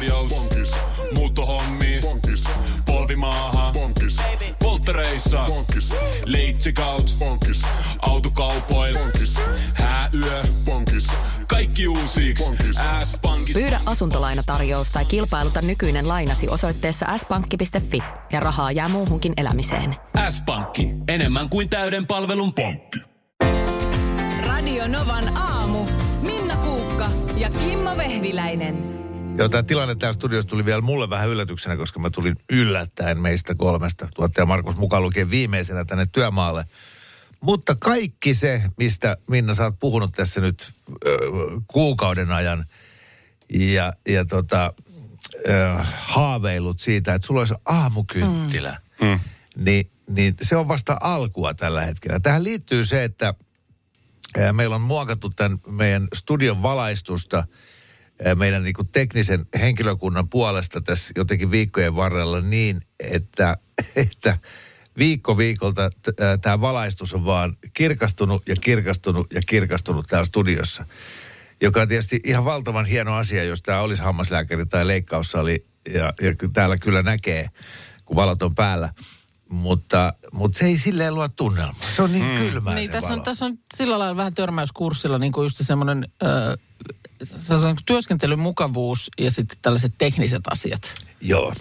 [0.00, 0.30] tarjous.
[0.30, 0.72] Bonkis.
[1.14, 1.98] Muuttohommi.
[2.02, 2.44] Bonkis.
[2.86, 3.72] Polvimaaha.
[3.72, 4.16] Bonkis.
[4.58, 5.44] Polttereissa.
[5.46, 5.94] Bonkis.
[6.26, 7.16] Leitsikaut.
[7.18, 7.62] Bonkis.
[8.02, 8.98] Autokaupoil.
[8.98, 9.34] Bonkis.
[9.74, 10.42] Hääyö.
[10.64, 11.06] Bonkis.
[11.46, 12.34] Kaikki uusi.
[13.04, 13.52] S-pankki.
[13.52, 19.96] Pyydä asuntolainatarjous tai kilpailuta nykyinen lainasi osoitteessa s-pankki.fi ja rahaa jää muuhunkin elämiseen.
[20.30, 20.88] S-pankki.
[21.08, 22.98] Enemmän kuin täyden palvelun pankki.
[24.46, 25.86] Radio Novan aamu.
[26.22, 27.06] Minna Kuukka
[27.36, 28.99] ja Kimmo Vehviläinen.
[29.40, 33.54] Joo, tämä tilanne täällä studiossa tuli vielä mulle vähän yllätyksenä, koska mä tulin yllättäen meistä
[33.58, 34.08] kolmesta.
[34.14, 36.64] Tuottaja Markus mukaan lukien viimeisenä tänne työmaalle.
[37.40, 40.72] Mutta kaikki se, mistä Minna sä oot puhunut tässä nyt
[41.06, 41.18] ö,
[41.66, 42.66] kuukauden ajan
[43.54, 44.72] ja, ja tota,
[45.48, 45.50] ö,
[45.98, 49.20] haaveilut siitä, että sulla olisi aamukynttilä, mm.
[49.56, 52.20] Niin, niin se on vasta alkua tällä hetkellä.
[52.20, 53.34] Tähän liittyy se, että
[54.52, 57.46] meillä on muokattu tämän meidän studion valaistusta
[58.38, 63.56] meidän niin teknisen henkilökunnan puolesta tässä jotenkin viikkojen varrella niin, että,
[63.96, 64.38] että
[64.98, 65.90] viikko viikolta
[66.40, 70.86] tämä valaistus on vaan kirkastunut ja kirkastunut ja kirkastunut täällä studiossa.
[71.60, 75.66] Joka on tietysti ihan valtavan hieno asia, jos tämä olisi hammaslääkäri tai leikkaussali.
[75.94, 77.46] Ja, ja täällä kyllä näkee,
[78.04, 78.92] kun valot on päällä.
[79.50, 81.90] Mutta, mutta se ei silleen luo tunnelmaa.
[81.96, 82.38] Se on niin mm.
[82.38, 83.24] kylmää Niin, se tässä on, valo.
[83.24, 86.08] tässä on sillä lailla vähän törmäyskurssilla niin kuin just semmoinen
[87.24, 90.94] sellainen työskentelyn mukavuus ja sitten tällaiset tekniset asiat.
[91.20, 91.52] Joo,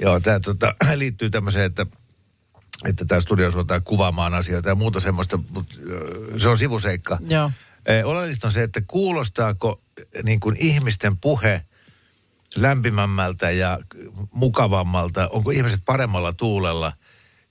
[0.00, 1.86] Joo tämä tota, liittyy tämmöiseen, että,
[2.84, 5.74] että tämä studio suotaan kuvaamaan asioita ja muuta semmoista, mutta
[6.38, 7.18] se on sivuseikka.
[7.28, 7.50] Joo.
[7.86, 9.80] Eh, Oleellista on se, että kuulostaako
[10.22, 11.64] niin kuin ihmisten puhe
[12.56, 13.78] lämpimämmältä ja
[14.32, 16.92] mukavammalta, onko ihmiset paremmalla tuulella,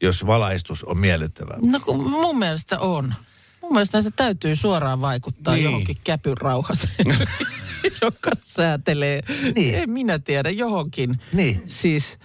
[0.03, 1.57] jos valaistus on miellyttävää.
[1.65, 3.13] No kun mun mielestä on.
[3.61, 5.63] Mun mielestä se täytyy suoraan vaikuttaa Niin.
[5.63, 7.17] johonkin käpyn rauhaseen,
[8.01, 9.53] joka säätelee, Niin.
[9.55, 9.75] niin.
[9.75, 11.19] en minä tiedä, johonkin.
[11.33, 11.63] Niin.
[11.67, 12.19] Siis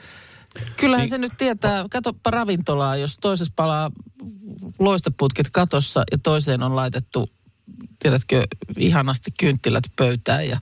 [0.76, 1.10] kyllähän niin.
[1.10, 3.90] se nyt tietää, katoppa ravintolaa, jos toisessa palaa
[4.78, 7.30] loistoputket katossa ja toiseen on laitettu,
[7.98, 10.60] tiedätkö, ihanasti kynttilät pöytään ja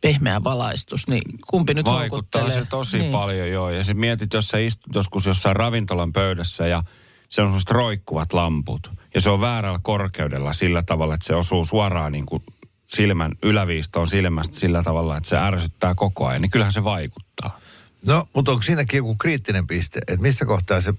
[0.00, 2.64] pehmeä valaistus, niin kumpi nyt Vaikuttaa houkuttelee?
[2.64, 3.12] se tosi niin.
[3.12, 3.70] paljon, joo.
[3.70, 6.82] Ja sitten mietit, jos sä istut joskus jossain ravintolan pöydässä ja
[7.28, 8.90] se on semmoiset roikkuvat lamput.
[9.14, 12.42] Ja se on väärällä korkeudella sillä tavalla, että se osuu suoraan niin kuin
[12.86, 16.42] silmän yläviistoon silmästä sillä tavalla, että se ärsyttää koko ajan.
[16.42, 17.58] Niin kyllähän se vaikuttaa.
[18.06, 20.94] No, mutta onko siinäkin joku kriittinen piste, että missä kohtaa se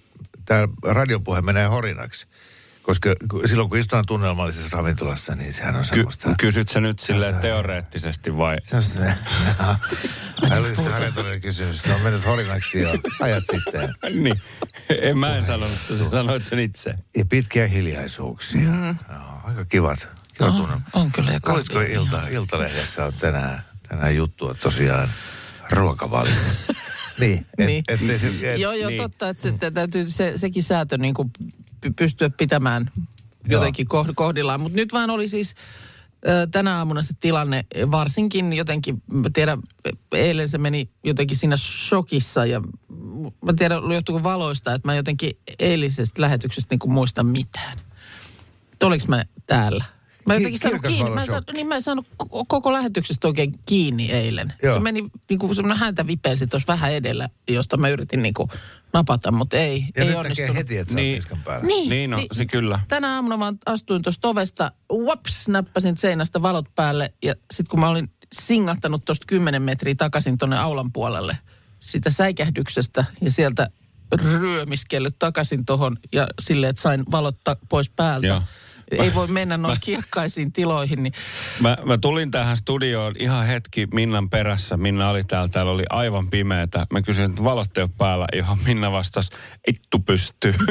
[0.45, 2.27] tämä radiopuhe menee horinaksi?
[2.89, 6.29] Koska silloin kun istutaan tunnelmallisessa ravintolassa, niin sehän on Ky- semmoista...
[6.39, 8.57] kysyt sä nyt silleen teoreettisesti vai?
[8.63, 8.83] Se on.
[10.51, 11.81] Älyttömän retorinen kysymys.
[11.81, 12.89] Se on mennyt horinaksi jo
[13.21, 13.93] ajat sitten.
[14.23, 14.41] niin.
[15.01, 16.95] En mä en sanonut sitä, sä sanoit sen itse.
[17.17, 18.61] Ja pitkiä hiljaisuuksia.
[18.61, 18.85] Mm.
[19.09, 20.09] Joo, aika kivat.
[20.37, 20.81] Kiva tunnelma.
[20.93, 21.81] On kyllä ja kahvia.
[21.81, 25.09] ilta, Iltalehdessä on tänään, tänään juttua tosiaan
[25.71, 26.33] ruokavalio.
[27.19, 27.83] niin, et, Niin.
[27.87, 29.01] ettei se, et, Joo, joo, Niin.
[29.01, 31.31] totta, että se, täytyy se, sekin säätö niin kuin
[31.95, 32.91] pystyä pitämään
[33.47, 34.61] jotenkin koh- kohdillaan.
[34.61, 35.55] Mutta nyt vaan oli siis
[36.51, 39.59] tänä aamuna se tilanne, varsinkin jotenkin, mä tiedän,
[40.11, 42.61] eilen se meni jotenkin siinä shokissa ja
[43.45, 47.77] mä tiedän, johtuuko valoista, että mä jotenkin eilisestä lähetyksestä niin kuin muista mitään.
[48.83, 49.83] Oliko mä täällä?
[50.25, 51.09] Mä Ki- jotenkin saanut kiinni.
[51.09, 54.53] Mä en, saanut, niin mä en saanut ko- koko lähetyksestä oikein kiinni eilen.
[54.63, 54.73] Joo.
[54.73, 58.49] Se meni niin kuin semmoinen häntä vipelsi tuossa vähän edellä, josta mä yritin niin kuin
[58.93, 60.47] napata, mutta ei, ja ei nyt onnistunut.
[60.49, 61.15] näkee heti, että Niin.
[61.15, 61.65] niskan päällä.
[61.67, 62.79] Niin, Niin, no, se kyllä.
[62.87, 67.89] Tänä aamuna mä astuin tuosta ovesta, whoops, näppäsin seinästä valot päälle ja sitten kun mä
[67.89, 71.37] olin singahtanut tuosta 10 metriä takaisin tuonne aulan puolelle
[71.79, 73.67] sitä säikähdyksestä ja sieltä
[74.21, 78.27] ryömiskellyt takaisin tuohon ja silleen, että sain valot ta- pois päältä.
[78.27, 78.41] Joo.
[78.91, 81.13] Ei voi mennä noin kirkkaisiin tiloihin, niin
[81.61, 84.77] Mä, mä tulin tähän studioon ihan hetki Minnan perässä.
[84.77, 86.87] Minna oli täällä, täällä oli aivan pimeätä.
[86.93, 89.31] Mä kysyin, että valot ei ole päällä, johon Minna vastasi,
[89.67, 90.53] ittu pystyy.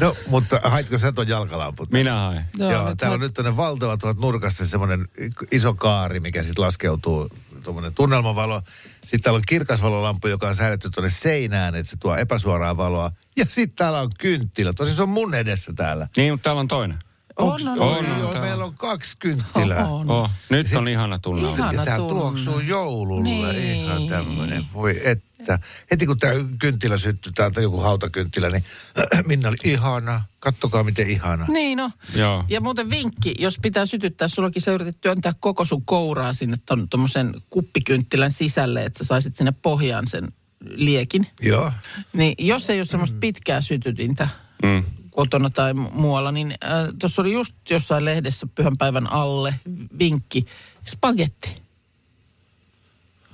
[0.00, 1.92] No, mutta haitko sä ton jalkalamput?
[1.92, 2.44] Minä hain.
[2.58, 5.08] Joo, Joo, Joo nyt täällä on mä- nyt tuonne valtava tuolta nurkasta semmoinen
[5.52, 7.28] iso kaari, mikä sitten laskeutuu,
[7.62, 8.62] tuommoinen tunnelmavalo.
[9.04, 13.10] Sitten täällä on kirkasvalolampu, joka on säädetty tuonne seinään, että se tuo epäsuoraa valoa.
[13.36, 14.72] Ja sitten täällä on kynttilä.
[14.72, 16.08] Tosin se on mun edessä täällä.
[16.16, 16.98] Niin, mutta täällä on toinen.
[17.36, 17.98] On, on, on, on.
[17.98, 18.04] on.
[18.18, 18.40] Joo, täällä.
[18.40, 19.88] meillä on kaksi kynttilää.
[19.88, 20.10] on.
[20.10, 21.56] Oh, nyt Sit- on ihana tunnelma.
[21.56, 22.08] Ihana tunne.
[22.08, 23.22] tuoksuu joululle.
[23.22, 23.80] Niin.
[23.80, 24.64] Ihan tämmöinen.
[24.74, 25.58] Voi että.
[25.90, 28.64] Heti kun tämä kynttilä syttyi, täältä joku hautakynttilä, niin
[29.26, 30.22] Minna oli ihana.
[30.38, 31.46] Kattokaa miten ihana.
[31.50, 31.90] Niin no.
[32.14, 32.44] Joo.
[32.48, 36.88] Ja muuten vinkki, jos pitää sytyttää, sullakin sä yritit työntää koko sun kouraa sinne ton,
[36.88, 40.28] tommosen kuppikynttilän sisälle, että sä saisit sinne pohjaan sen
[40.64, 41.26] liekin.
[41.42, 41.72] Joo.
[42.12, 44.28] Niin jos ei ole semmoista pitkää sytytintä
[44.62, 44.84] Mm.
[45.14, 49.54] Kotona tai mu- muualla, niin äh, tuossa oli just jossain lehdessä pyhän päivän alle
[49.98, 50.46] vinkki,
[50.84, 51.64] spagetti.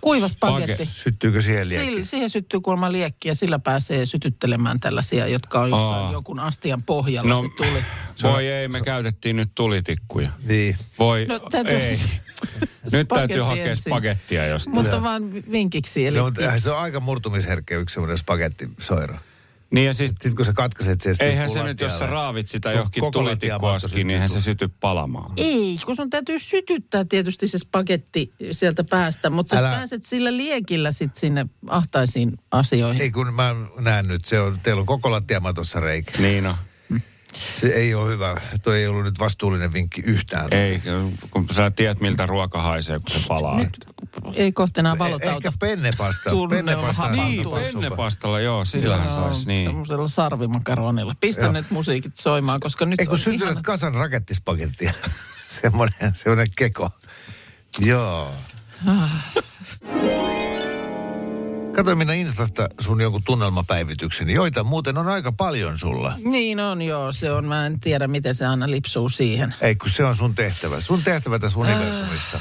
[0.01, 0.85] Kuiva spagetti.
[0.87, 1.87] Syttyykö siihen liekki?
[1.91, 6.13] Sillä, siihen syttyy kuulemma liekki ja sillä pääsee sytyttelemään tällaisia, jotka on jossain Aa.
[6.13, 7.83] jokun astian pohjalla No, se tuli.
[8.33, 10.31] voi ei, me käytettiin nyt tulitikkuja.
[10.49, 10.77] Niin.
[10.99, 11.99] Voi, No, täytyy- ei.
[12.93, 13.83] Nyt täytyy hakea ensin.
[13.85, 14.75] spagettia jostain.
[14.75, 16.07] Mutta vaan vinkiksi.
[16.07, 19.19] Eli No, mutta se on aika murtumisherkkä yksi semmoinen spagettisoira.
[19.71, 22.73] Niin ja siis Sitten kun sä katkaiset sen, eihän se nyt, jos sä raavit sitä
[22.73, 25.33] johonkin koko tulitikkuaskiin, niin eihän se syty palamaan.
[25.37, 30.37] Ei, kun sun täytyy sytyttää tietysti se spagetti sieltä päästä, mutta sä Älä- pääset sillä
[30.37, 33.03] liekillä sit sinne ahtaisiin asioihin.
[33.03, 36.23] Ei kun mä näen nyt, se on, teillä on koko lattiamatossa reikä.
[36.23, 36.55] Niin on.
[37.61, 38.41] Se ei ole hyvä.
[38.63, 40.53] Toi ei ollut nyt vastuullinen vinkki yhtään.
[40.53, 40.83] Ei,
[41.31, 43.57] kun sä tiedät miltä ruoka haisee, kun se palaa.
[43.59, 43.87] Nyt
[44.35, 45.37] ei kohta enää Eh- valotauta.
[45.37, 46.31] Ehkä pennepasta.
[46.31, 47.23] Tunne on Pennepasta hantu.
[47.23, 49.69] Niin, pennepastalla, joo, sillähän saisi, niin.
[49.69, 51.15] Semmoisella sarvimakaronilla.
[51.21, 51.53] Pistä Joo.
[51.53, 53.63] nyt musiikit soimaan, koska nyt Ei kun on syntynyt ihana.
[53.63, 54.93] kasan rakettispakettia.
[55.63, 56.91] semmoinen, semmoinen keko.
[57.79, 58.33] Joo.
[61.81, 66.15] Katoin minä Instasta sun jonkun tunnelmapäivityksen, joita muuten on aika paljon sulla.
[66.25, 67.45] Niin on joo, se on.
[67.45, 69.55] Mä en tiedä, miten se aina lipsuu siihen.
[69.61, 70.81] Ei, kun se on sun tehtävä.
[70.81, 72.41] Sun tehtävä tässä universumissa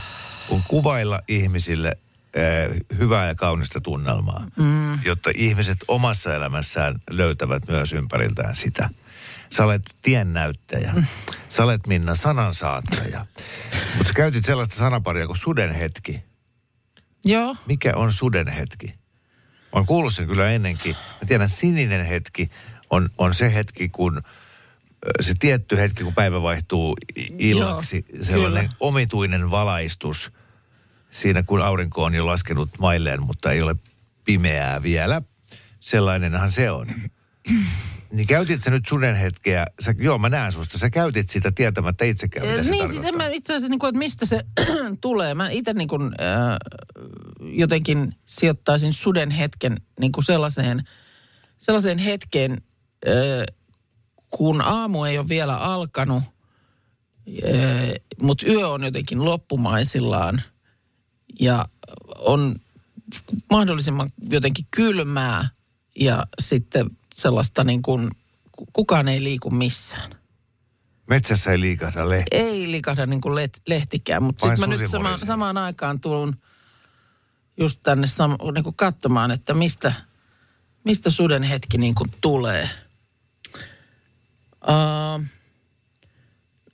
[0.49, 1.97] on kuvailla ihmisille
[2.37, 5.03] äh, hyvää ja kaunista tunnelmaa, mm.
[5.05, 8.89] jotta ihmiset omassa elämässään löytävät myös ympäriltään sitä.
[9.49, 10.93] Sä olet tiennäyttäjä.
[11.49, 13.25] Sä olet Minna sanansaattaja.
[13.97, 16.23] Mutta sä käytit sellaista sanaparia kuin sudenhetki.
[17.25, 18.98] Joo, Mikä on sudenhetki?
[19.71, 20.95] Oon kuullut sen kyllä ennenkin.
[21.21, 22.49] Mä tiedän, sininen hetki
[22.89, 24.21] on, on se hetki, kun
[25.21, 26.97] se tietty hetki, kun päivä vaihtuu
[27.37, 28.05] illaksi.
[28.13, 28.77] Joo, sellainen kyllä.
[28.79, 30.31] omituinen valaistus
[31.11, 33.75] siinä, kun aurinko on jo laskenut mailleen, mutta ei ole
[34.25, 35.21] pimeää vielä.
[35.79, 36.87] Sellainenhan se on.
[38.11, 42.47] Niin käytit sä nyt sudenhetkeä, sä, joo mä näen susta, sä käytit sitä tietämättä itsekään,
[42.47, 43.27] mitä se niin, siis en tarkoittaa.
[43.27, 44.45] mä itse asiassa, niin kuin, että mistä se
[45.01, 45.35] tulee.
[45.35, 46.57] Mä itse niin kuin, äh,
[47.41, 50.83] jotenkin sijoittaisin suden hetken niin kuin sellaiseen,
[51.57, 52.51] sellaiseen hetkeen,
[53.07, 53.55] äh,
[54.29, 57.91] kun aamu ei ole vielä alkanut, äh,
[58.21, 60.41] mutta yö on jotenkin loppumaisillaan
[61.39, 61.65] ja
[62.17, 62.55] on
[63.49, 65.49] mahdollisimman jotenkin kylmää
[65.99, 66.89] ja sitten
[67.21, 68.11] sellaista niin kuin,
[68.51, 70.11] ku- kukaan ei liiku missään
[71.09, 72.35] Metsässä ei liikahda lehti.
[72.35, 76.35] ei likahda niin kuin lehtikään, mutta sitten mä nyt sama, samaan aikaan tulun
[77.57, 79.93] just tänne sam, niin kuin katsomaan, että mistä,
[80.83, 82.69] mistä suden hetki niin kuin tulee.
[84.63, 85.25] Uh,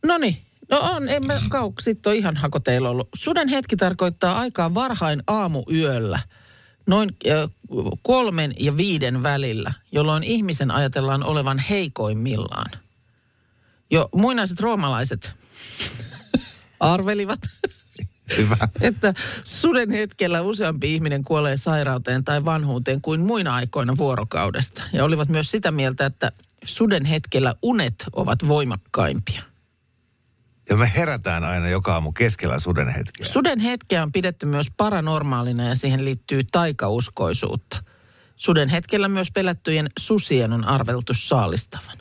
[0.05, 0.37] no niin,
[0.69, 3.09] no on, en mä kau, sitten on ihan hakoteilla ollut.
[3.15, 6.19] Suden hetki tarkoittaa aikaa varhain aamuyöllä,
[6.87, 7.17] noin
[8.01, 12.71] kolmen ja viiden välillä, jolloin ihmisen ajatellaan olevan heikoimmillaan.
[13.91, 15.33] Jo muinaiset roomalaiset
[16.79, 17.39] arvelivat,
[18.37, 18.57] Hyvä.
[18.81, 24.83] että suden hetkellä useampi ihminen kuolee sairauteen tai vanhuuteen kuin muina aikoina vuorokaudesta.
[24.93, 26.31] Ja olivat myös sitä mieltä, että
[26.63, 29.41] suden hetkellä unet ovat voimakkaimpia.
[30.69, 33.25] Ja me herätään aina joka aamu keskellä suden hetkeä.
[33.25, 37.83] Suden hetkeä on pidetty myös paranormaalina ja siihen liittyy taikauskoisuutta.
[38.35, 41.97] Suden hetkellä myös pelättyjen susien on arveltu saalistavan.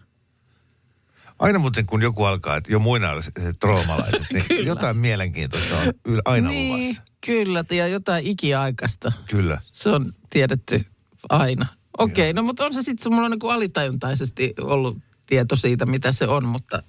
[1.38, 5.94] Aina muuten kun joku alkaa, että jo muinaiset roomalaiset, niin jotain mielenkiintoista on
[6.24, 7.02] aina niin, luvassa.
[7.26, 9.12] kyllä, ja jotain ikiaikaista.
[9.30, 9.60] Kyllä.
[9.72, 10.84] Se on tiedetty
[11.28, 11.66] aina.
[11.98, 16.26] Okei, no mutta on se sitten, mulla on niin alitajuntaisesti ollut tieto siitä, mitä se
[16.26, 16.82] on, mutta,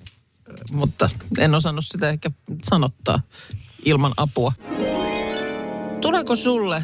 [0.71, 1.09] mutta
[1.39, 2.31] en osannut sitä ehkä
[2.63, 3.21] sanottaa
[3.85, 4.51] ilman apua.
[6.01, 6.83] Tuleeko sulle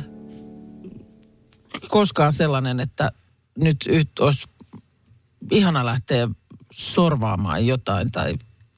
[1.87, 3.11] koskaan sellainen, että
[3.57, 4.47] nyt yht olisi
[5.51, 6.27] ihana lähteä
[6.71, 8.33] sorvaamaan jotain tai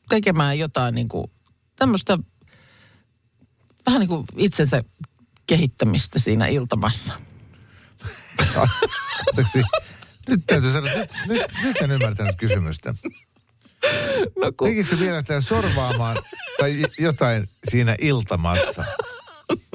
[0.09, 1.31] tekemään jotain niin kuin
[1.75, 2.19] tämmöistä
[3.85, 4.83] vähän niin kuin itsensä
[5.47, 7.13] kehittämistä siinä iltamassa?
[10.27, 12.95] Nyt täytyy sanoa, nyt, nyt, nyt en ymmärtänyt kysymystä.
[14.41, 16.17] No kun, Tekisi vielä lähteä sorvaamaan
[16.59, 18.85] tai jotain siinä iltamassa.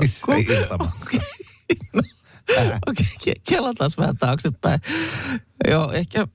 [0.01, 1.21] Missä iltamassa?
[2.87, 4.81] okei, okay, kelataan vähän taaksepäin.
[5.69, 6.27] Joo, ehkä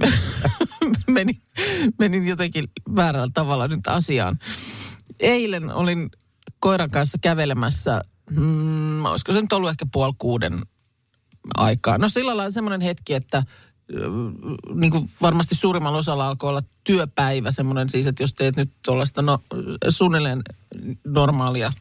[1.14, 1.42] menin,
[1.98, 2.64] menin jotenkin
[2.96, 4.38] väärällä tavalla nyt asiaan.
[5.20, 6.10] Eilen olin
[6.58, 8.00] koiran kanssa kävelemässä,
[8.30, 10.60] mm, olisiko se nyt ollut ehkä puoli kuuden
[11.56, 11.98] aikaa.
[11.98, 13.42] No sillä lailla semmoinen hetki, että
[14.74, 19.22] niin kuin varmasti suurimmalla osalla alkoi olla työpäivä semmoinen siis, että jos teet nyt tuollaista
[19.22, 19.38] no,
[19.88, 20.42] suunnilleen
[21.04, 21.72] normaalia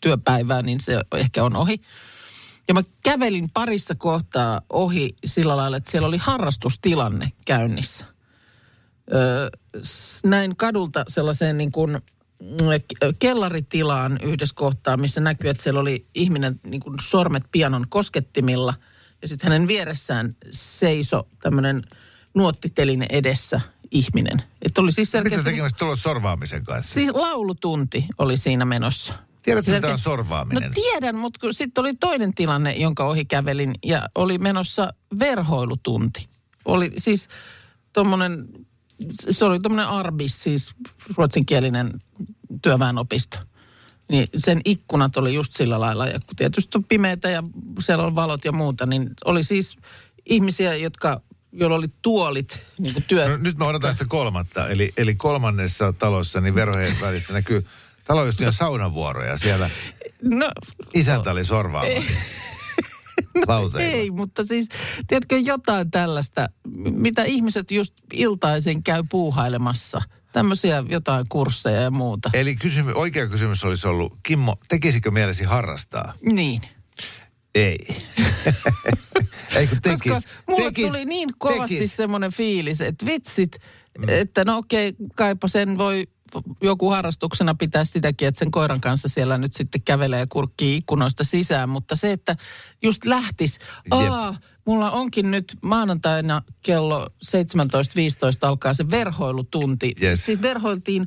[0.00, 1.78] työpäivää, niin se ehkä on ohi.
[2.68, 8.06] Ja mä kävelin parissa kohtaa ohi sillä lailla, että siellä oli harrastustilanne käynnissä.
[9.14, 9.48] Öö,
[10.24, 11.98] näin kadulta sellaiseen niin kuin
[12.42, 18.74] ke- kellaritilaan yhdessä kohtaa, missä näkyy, että siellä oli ihminen niin kuin sormet pianon koskettimilla.
[19.22, 21.82] Ja sitten hänen vieressään seiso tämmöinen
[22.34, 23.60] nuottiteline edessä
[23.90, 24.42] ihminen.
[24.62, 25.44] Että oli siis Mitä selkeästi...
[25.44, 26.94] tekemistä tulla sorvaamisen kanssa?
[26.94, 29.14] Siis laulutunti oli siinä menossa.
[29.42, 30.62] Tiedätkö, mitä on Selkeästi- sorvaaminen?
[30.62, 36.28] No tiedän, mutta sitten oli toinen tilanne, jonka ohi kävelin ja oli menossa verhoilutunti.
[36.64, 37.28] Oli siis
[37.92, 38.48] tuommoinen,
[39.30, 40.74] se oli tuommoinen Arbis, siis
[41.16, 41.90] ruotsinkielinen
[42.62, 43.38] työväenopisto.
[44.12, 47.42] Niin sen ikkunat oli just sillä lailla, ja kun tietysti on pimeitä ja
[47.80, 49.76] siellä on valot ja muuta, niin oli siis
[50.26, 51.20] ihmisiä, jotka,
[51.52, 53.28] joilla oli tuolit, niin kuin työ...
[53.28, 54.68] No, nyt mä odotan sitä kolmatta.
[54.68, 57.66] Eli, eli kolmannessa talossa niin verhojen välistä näkyy
[58.04, 59.36] taloyhtiön saunavuoroja.
[59.36, 59.70] Siellä
[60.22, 60.50] No,
[60.94, 62.12] isäntä oli sorvaamassa.
[63.48, 63.92] Lauteilla.
[63.92, 64.68] Ei, mutta siis,
[65.06, 66.48] tiedätkö jotain tällaista,
[66.90, 70.02] mitä ihmiset just iltaisin käy puuhailemassa.
[70.32, 72.30] Tämmöisiä jotain kursseja ja muuta.
[72.32, 76.12] Eli kysymy, oikea kysymys olisi ollut, Kimmo, tekisikö mielesi harrastaa?
[76.22, 76.60] Niin.
[77.54, 77.78] Ei.
[79.56, 80.12] Ei kun tekis.
[80.12, 81.96] Koska mulle tekis, tuli niin kovasti tekis.
[81.96, 83.58] semmoinen fiilis, että vitsit,
[84.08, 86.04] että no okei, kaipa sen voi
[86.62, 91.24] joku harrastuksena pitää sitäkin, että sen koiran kanssa siellä nyt sitten kävelee ja kurkkii ikkunoista
[91.24, 91.68] sisään.
[91.68, 92.36] Mutta se, että
[92.82, 93.58] just lähtis,
[93.90, 97.38] aa, mulla onkin nyt maanantaina kello 17.15
[98.42, 99.92] alkaa se verhoilutunti.
[100.02, 100.26] Yes.
[100.26, 101.06] Siis verhoiltiin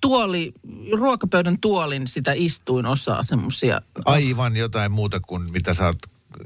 [0.00, 0.52] tuoli,
[0.98, 3.80] ruokapöydän tuolin sitä istuinosaa semmoisia.
[4.04, 5.98] Aivan jotain muuta kuin mitä sä oot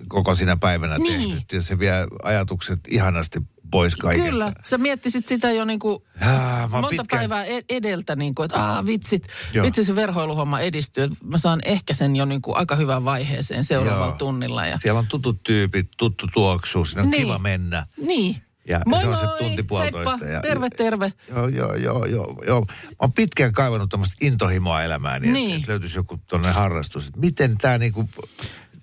[0.09, 1.21] koko sinä päivänä Niin.
[1.21, 1.53] tehnyt.
[1.53, 3.41] Ja se vie ajatukset ihanasti
[3.71, 4.31] pois kaikesta.
[4.31, 8.35] Kyllä, sä miettisit sitä jo niin kuin Ah, oon monta pitkään- päivää e- edeltä, niin
[8.35, 9.67] kuin, että Aa, vitsit, Joo.
[9.67, 11.09] vitsi se verhoiluhomma edistyy.
[11.25, 14.17] Mä saan ehkä sen jo niin kuin aika hyvään vaiheeseen seuraavalla Joo.
[14.17, 14.67] tunnilla.
[14.67, 14.79] Ja...
[14.79, 17.23] Siellä on tutut tyypit, tuttu tuoksu, siinä on Niin.
[17.23, 17.87] kiva mennä.
[18.07, 18.37] Niin.
[18.69, 20.11] Ja moi se on se tunti puolitoista.
[20.11, 21.13] heippa, ja, terve, terve.
[21.31, 22.61] Joo, joo, joo, joo, joo.
[22.61, 25.33] Mä oon pitkään kaivannut tämmöistä intohimoa elämääni, niin.
[25.35, 25.47] Niin.
[25.47, 27.11] että, että löytyisi joku tuonne harrastus.
[27.17, 28.09] Miten tämä niinku,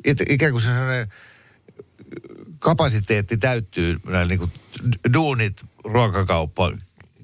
[0.06, 1.08] it, ikään kuin se sellainen
[2.60, 4.50] kapasiteetti täyttyy, näillä niinku
[5.14, 6.72] duunit, ruokakauppa,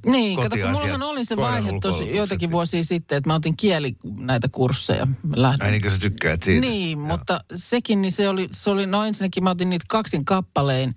[0.05, 3.95] Niin, kato, kun mullahan oli se vaihe tosi joitakin vuosia sitten, että mä otin kieli
[4.17, 5.07] näitä kursseja.
[5.35, 5.63] Lähdin.
[5.63, 6.67] Ai niin kuin sä tykkäät siitä.
[6.67, 10.95] Niin, mutta sekin, niin se oli, se oli, no ensinnäkin mä otin niitä kaksin kappalein,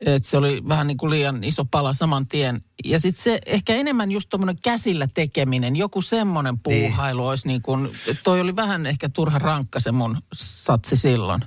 [0.00, 2.64] että se oli vähän niin kuin liian iso pala saman tien.
[2.84, 7.90] Ja sitten se ehkä enemmän just tuommoinen käsillä tekeminen, joku semmoinen puuhailu olisi niin kuin,
[8.24, 11.44] toi oli vähän ehkä turha rankka se mun satsi silloin.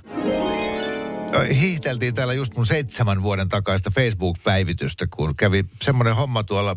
[1.42, 6.76] Hiihteltiin täällä just mun seitsemän vuoden takaista Facebook-päivitystä, kun kävi semmoinen homma tuolla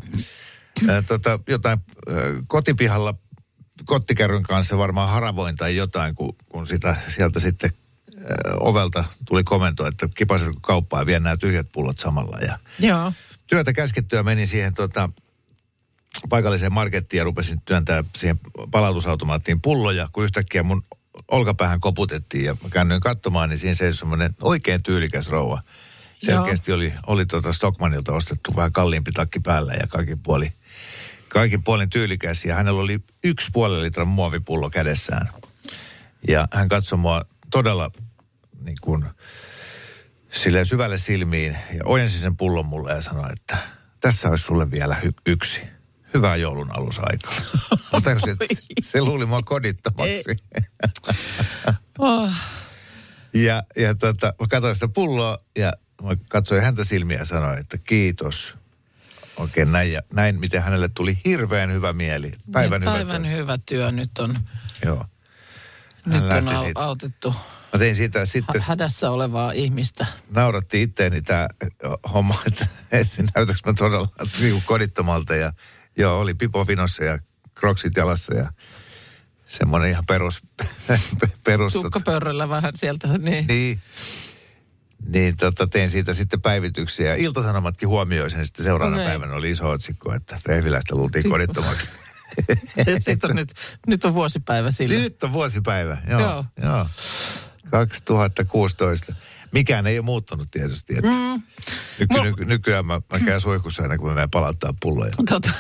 [0.87, 2.15] ää, tota, jotain ää,
[2.47, 3.13] kotipihalla
[3.85, 7.71] kottikärryn kanssa varmaan haravoin tai jotain, kun, kun sitä sieltä sitten
[8.19, 12.37] ää, ovelta tuli komento, että kipasetko kauppaa ja vie nämä tyhjät pullot samalla.
[12.37, 13.13] Ja Joo.
[13.47, 15.09] työtä käskettyä menin siihen tota,
[16.29, 18.39] paikalliseen markettiin ja rupesin työntää siihen
[18.71, 20.83] palautusautomaattiin pulloja, kun yhtäkkiä mun
[21.31, 25.61] olkapäähän koputettiin ja mä käännyin katsomaan, niin siinä seisoi semmoinen oikein tyylikäs rouva.
[26.19, 30.53] Selkeästi oli, oli tota Stockmanilta ostettu vähän kalliimpi takki päällä ja kaikin puoli,
[31.29, 32.45] kaikin puolin tyylikäs.
[32.45, 35.29] Ja hänellä oli yksi puolen litran muovipullo kädessään.
[36.27, 37.91] Ja hän katsoi mua todella
[38.63, 39.05] niin kuin,
[40.31, 43.57] silleen syvälle silmiin ja ojensi sen pullon mulle ja sanoi, että
[44.01, 45.61] tässä olisi sulle vielä hy- yksi.
[46.17, 47.33] Hyvää joulun alusaikaa.
[47.93, 48.45] Mä tajusin, että
[48.81, 50.35] se luuli mua kodittomaksi.
[51.99, 52.29] Oh.
[53.33, 57.77] ja ja tota, mä katsoin sitä pulloa ja mä katsoin häntä silmiä ja sanoin, että
[57.77, 58.57] kiitos.
[59.37, 62.31] Oikein näin, ja näin, miten hänelle tuli hirveän hyvä mieli.
[62.51, 63.31] Päivän, Niin, hyvä päivän työ.
[63.31, 64.35] hyvä työ nyt on,
[64.85, 65.05] Joo.
[66.05, 66.79] nyt on au, siitä.
[66.79, 67.35] autettu
[67.73, 70.05] Mä tein siitä sitten, hä- hädässä olevaa ihmistä.
[70.29, 71.47] nauratti itteeni tämä
[72.13, 74.07] homma, että, että näytäks mä todella
[74.39, 75.35] niin kodittomalta.
[75.35, 75.53] Ja
[75.97, 77.19] joo, oli pipo vinossa ja
[77.55, 78.51] kroksit jalassa ja
[79.45, 80.41] semmoinen ihan perus,
[81.45, 83.47] perus Tukkapörröllä vähän sieltä, niin.
[83.47, 83.81] Niin,
[85.07, 87.15] niin tota, tein siitä sitten päivityksiä.
[87.15, 89.07] Iltasanomatkin huomioi sen sitten seuraavana Okei.
[89.07, 91.89] päivänä oli iso otsikko, että Vehviläistä luultiin kodittomaksi.
[92.99, 93.53] Sitten on nyt,
[93.87, 94.99] nyt on vuosipäivä sillä.
[94.99, 96.21] Nyt on vuosipäivä, joo.
[96.21, 96.45] Joo.
[96.63, 96.87] joo.
[97.71, 99.15] 2016.
[99.51, 100.95] Mikään ei ole muuttunut tietysti.
[100.97, 101.41] Että mm.
[101.99, 105.11] nyky, nyky, nykyään mä, mä käyn suihkussa aina, kun mä menen palauttaa pulloja.
[105.29, 105.51] Tota,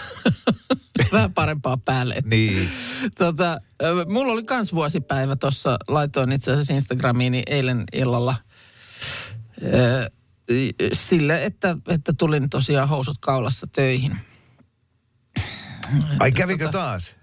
[1.11, 2.15] vähän parempaa päälle.
[2.25, 2.69] Niin.
[3.17, 3.61] Tota,
[4.07, 8.35] mulla oli kans vuosipäivä tuossa, laitoin itse asiassa Instagramiini eilen illalla
[10.93, 14.17] sille, että, että tulin tosiaan housut kaulassa töihin.
[16.19, 17.15] Ai kävikö taas?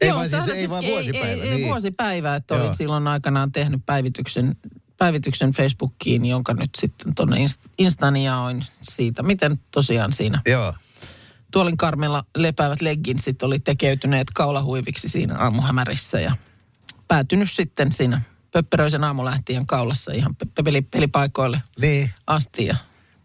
[0.00, 1.26] Ei Joo, vaan, siis, ei vaan ei, vuosipäivä.
[1.26, 1.68] Ei, ei, niin.
[1.68, 2.64] vuosipäivä, että Joo.
[2.64, 4.56] olin silloin aikanaan tehnyt päivityksen,
[5.04, 7.36] päivityksen Facebookiin, jonka nyt sitten tuonne
[7.78, 10.74] Instani jaoin siitä, miten tosiaan siinä Joo.
[11.52, 16.36] tuolin karmilla lepäävät legginsit oli tekeytyneet kaulahuiviksi siinä aamuhämärissä ja
[17.08, 18.20] päätynyt sitten siinä
[18.52, 22.66] pöpperöisen aamulähtien kaulassa ihan pe- peli, pelipaikoille Niin, asti.
[22.66, 22.76] Ja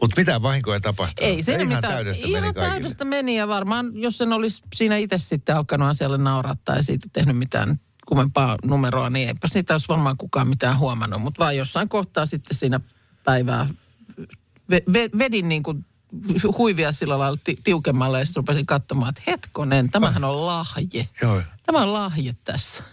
[0.01, 1.31] mutta mitään vahinkoa ei tapahtunut.
[1.33, 1.93] ei siinä ihan mitään.
[1.93, 2.69] täydestä ihan meni kaikille.
[2.69, 7.07] täydestä meni ja varmaan, jos sen olisi siinä itse sitten alkanut asialle nauraa tai siitä
[7.13, 7.79] tehnyt mitään
[8.09, 11.21] kummempaa numeroa, niin eipä siitä olisi varmaan kukaan mitään huomannut.
[11.21, 12.79] Mutta vaan jossain kohtaa sitten siinä
[13.23, 13.67] päivää
[14.69, 15.85] ve, ve, vedin niin kuin
[16.57, 21.09] huivia sillä lailla ti, tiukemmalle ja sitten rupesin katsomaan, että hetkonen, tämähän on lahje.
[21.21, 21.41] Joo.
[21.65, 22.83] Tämä on lahje tässä.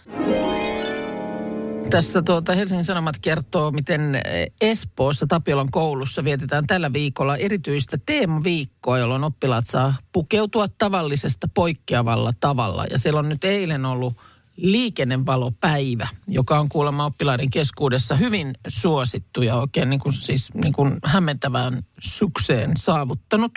[1.89, 4.21] Tässä tuota Helsingin Sanomat kertoo, miten
[4.61, 12.85] Espoossa Tapiolan koulussa vietetään tällä viikolla erityistä teemaviikkoa, jolloin oppilaat saa pukeutua tavallisesta poikkeavalla tavalla.
[12.91, 14.13] Ja siellä on nyt eilen ollut
[14.57, 20.97] liikennevalopäivä, joka on kuulemma oppilaiden keskuudessa hyvin suosittu ja oikein niin kuin, siis niin kuin
[21.03, 23.51] hämmentävään sukseen saavuttanut.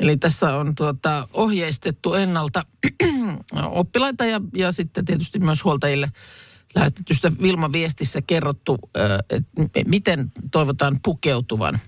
[0.00, 2.62] Eli tässä on tuota, ohjeistettu ennalta
[3.70, 6.12] oppilaita ja, ja sitten tietysti myös huoltajille
[6.74, 8.78] lähetetystä Vilma-viestissä kerrottu,
[9.30, 11.78] että miten toivotaan pukeutuvan.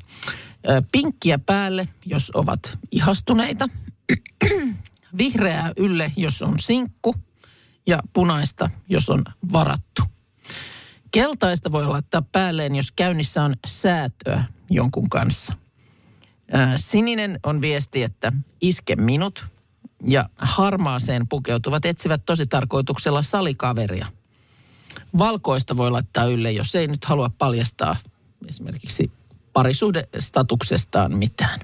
[0.93, 3.69] Pinkkiä päälle, jos ovat ihastuneita.
[5.19, 7.15] Vihreää ylle, jos on sinkku.
[7.91, 10.03] Ja punaista, jos on varattu.
[11.11, 15.53] Keltaista voi laittaa päälleen, jos käynnissä on säätöä jonkun kanssa.
[16.53, 19.47] Ää, Sininen on viesti, että iske minut.
[20.07, 24.07] Ja harmaaseen pukeutuvat etsivät tosi tarkoituksella salikaveria.
[25.19, 27.97] Valkoista voi laittaa ylle, jos ei nyt halua paljastaa
[28.49, 29.11] esimerkiksi
[29.53, 31.61] parisuhdestatuksestaan mitään.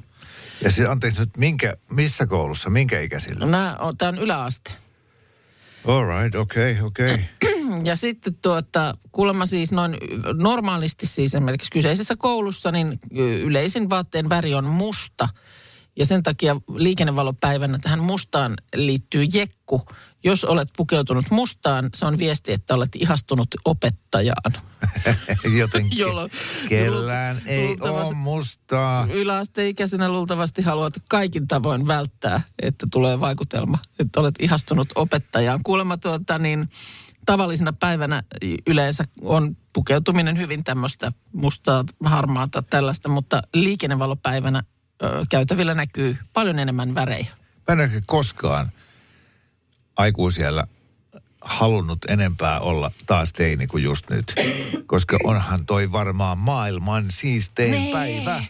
[0.60, 3.76] Ja siis, anteeksi nyt, minkä, missä koulussa, minkä ikäisillä?
[3.78, 4.85] On, tämä on yläaste.
[5.86, 7.14] All right, okei, okay, okei.
[7.14, 7.82] Okay.
[7.84, 9.98] Ja sitten tuota, kuulemma siis noin
[10.34, 12.98] normaalisti siis esimerkiksi kyseisessä koulussa, niin
[13.44, 15.28] yleisin vaatteen väri on musta.
[15.98, 19.88] Ja sen takia liikennevalopäivänä tähän mustaan liittyy jekku.
[20.24, 24.52] Jos olet pukeutunut mustaan, se on viesti, että olet ihastunut opettajaan.
[25.58, 26.30] Joten Jolloin-
[26.68, 29.06] kellään ei ole mustaa.
[29.10, 35.60] Yläasteikäisenä luultavasti haluat kaikin tavoin välttää, että tulee vaikutelma, että olet ihastunut opettajaan.
[35.62, 36.68] Kuulemma tuota niin,
[37.26, 38.22] tavallisena päivänä
[38.66, 44.62] yleensä on pukeutuminen hyvin tämmöistä mustaa, harmaata, tällaista, mutta liikennevalopäivänä
[45.02, 47.26] ö, käytävillä näkyy paljon enemmän värejä.
[47.68, 48.68] Mä en ole koskaan
[49.96, 50.66] aikuisiellä
[51.40, 54.34] halunnut enempää olla taas teini kuin just nyt.
[54.86, 57.92] Koska onhan toi varmaan maailman siistein Nee.
[57.92, 58.44] päivä.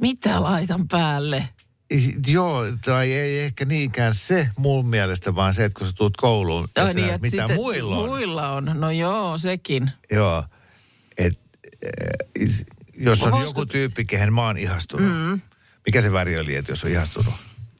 [0.00, 1.48] Mitä laitan päälle?
[2.26, 6.64] Joo, tai ei ehkä niinkään se mun mielestä, vaan se, että kun sä tuut kouluun,
[6.64, 8.08] että Ai sä näet, mitä niin, sitten muilla on.
[8.08, 9.90] Muilla on, no joo, sekin.
[10.10, 10.44] Joo.
[11.18, 11.40] Et,
[12.40, 12.66] is-
[12.98, 15.12] jos on Voisiko- joku tyyppi, kehen mä oon ihastunut.
[15.12, 15.40] Mm.
[15.86, 17.34] Mikä se väri oli, että jos on ihastunut?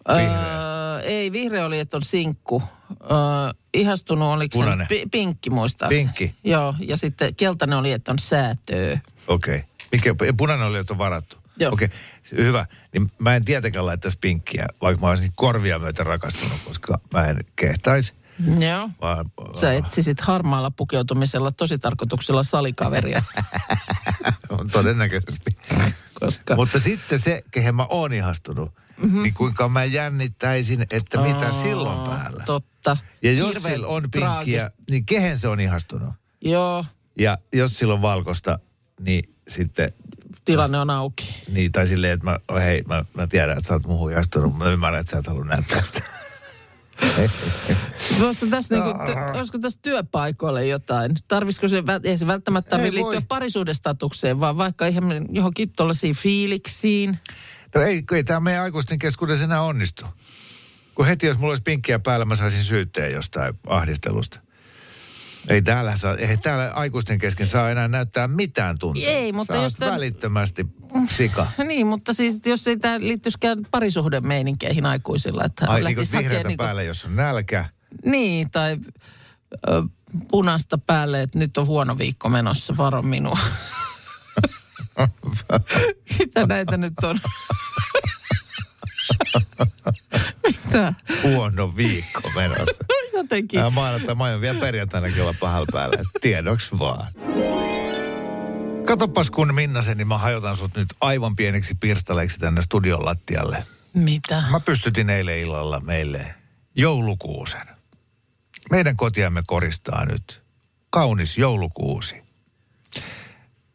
[0.09, 0.67] Vihreä.
[0.95, 2.63] Öö, ei, vihreä oli, että on sinkku.
[2.91, 3.19] Öö,
[3.75, 4.87] ihastunut oliko Punainen.
[4.87, 6.05] se pi- pinkki muistaakseni?
[6.05, 6.35] Pinkki.
[6.45, 9.01] Joo, ja sitten keltainen oli, että on säätöä.
[9.27, 9.57] Okei.
[9.57, 9.69] Okay.
[9.93, 11.37] Mikä, punainen oli, että on varattu.
[11.59, 11.73] Joo.
[11.73, 12.45] Okei, okay.
[12.45, 12.67] hyvä.
[12.93, 17.45] Niin mä en tietenkään laittaisi pinkkiä, vaikka mä olisin korvia myöten rakastunut, koska mä en
[17.57, 18.15] kehtaisi.
[18.61, 18.91] Joo.
[19.01, 23.23] Vaan, Sä etsisit harmaalla pukeutumisella tosi tarkoituksella salikaveria.
[24.59, 25.57] on todennäköisesti.
[26.27, 26.57] Koska...
[26.57, 29.23] Mutta sitten se, kehen mä oon ihastunut, mm-hmm.
[29.23, 32.43] niin kuinka mä jännittäisin, että mitä Aa, silloin päällä.
[32.47, 32.97] Totta.
[33.23, 34.71] Ja jos Hirveän sillä on pinkkiä, traagista.
[34.91, 36.15] niin kehen se on ihastunut?
[36.41, 36.85] Joo,
[37.19, 38.59] Ja jos sillä on valkoista,
[39.01, 39.93] niin sitten,
[40.45, 41.43] tilanne on auki.
[41.53, 44.71] niin, tai silleen, että mä, hei, mä, mä tiedän, että sä oot muuhun ihastunut, mä
[44.71, 46.03] ymmärrän, että sä et halua näyttää sitä.
[48.21, 51.13] Olisiko tässä, niinku, ty, olisiko tässä työpaikoille jotain?
[51.29, 57.19] Tarvisiko se, ei se välttämättä Ei liittyä parisuhdestatukseen, vaan vaikka ihan johonkin tuollaisiin fiiliksiin.
[57.75, 60.07] No ei, ei tämä meidän aikuisten keskuudessa enää onnistu.
[60.95, 64.46] Kun heti, jos mulla olisi pinkkiä päällä, mä saisin syytteen jostain ahdistelusta.
[65.49, 69.11] Ei täällä, saa, ei täällä aikuisten kesken saa enää näyttää mitään tunteita.
[69.11, 70.67] Ei, mutta jos tän- välittömästi
[71.11, 71.47] sika.
[71.69, 76.65] Niin, mutta siis jos ei tämä liittyisikään parisuhdemeininkeihin aikuisilla, että Ai niin kuin vihreätä niinku-
[76.65, 77.65] päällä, jos on nälkä.
[78.05, 78.77] Niin, tai
[79.69, 79.83] ö,
[80.31, 83.39] punaista päälle, että nyt on huono viikko menossa, varo minua.
[86.19, 87.19] Mitä näitä nyt on?
[90.47, 90.95] Mitä?
[91.23, 92.85] Huono viikko menossa.
[93.17, 93.61] Jotenkin.
[93.61, 96.03] Mä maanantai, mä aion vielä perjantainakin olla pahalla päällä.
[96.21, 97.13] Tiedoks vaan.
[98.87, 103.65] Katopas kun Minnasen, niin mä hajotan sut nyt aivan pieneksi pirstaleiksi tänne studion lattialle.
[103.95, 104.43] Mitä?
[104.51, 106.35] Mä pystytin eilen illalla meille
[106.75, 107.67] joulukuusen.
[108.71, 110.43] Meidän kotiamme koristaa nyt
[110.91, 112.23] kaunis joulukuusi.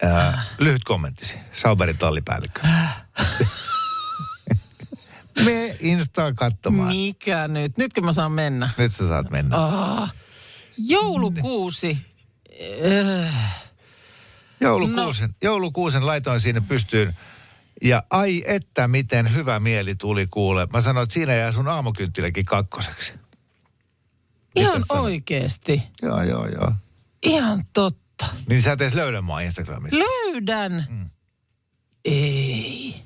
[0.04, 1.38] Ää, lyhyt kommenttisi.
[1.52, 2.62] Sauberin tallipäällikkö.
[5.46, 6.88] Me Instaa katsomaan.
[6.96, 7.78] Mikä nyt?
[7.78, 8.70] Nytkö mä saan mennä?
[8.78, 9.58] Nyt sä saat mennä.
[9.58, 10.14] Ah,
[10.78, 11.98] joulukuusi.
[13.26, 13.62] Äh,
[14.62, 15.36] Joulukuusen, no.
[15.42, 17.16] joulukuusen laitoin sinne pystyyn.
[17.84, 20.68] Ja ai että miten hyvä mieli tuli kuule.
[20.74, 23.14] Mä sanoin, että siinä jää sun aamukynttiläkin kakkoseksi.
[24.56, 25.84] ihan oikeesti.
[26.02, 26.72] Joo, joo, joo.
[27.24, 28.26] Ihan totta.
[28.50, 29.98] Niin sä et edes löydä mua Instagramista.
[29.98, 30.88] Löydän.
[30.90, 31.10] Mm.
[32.06, 33.02] Ei.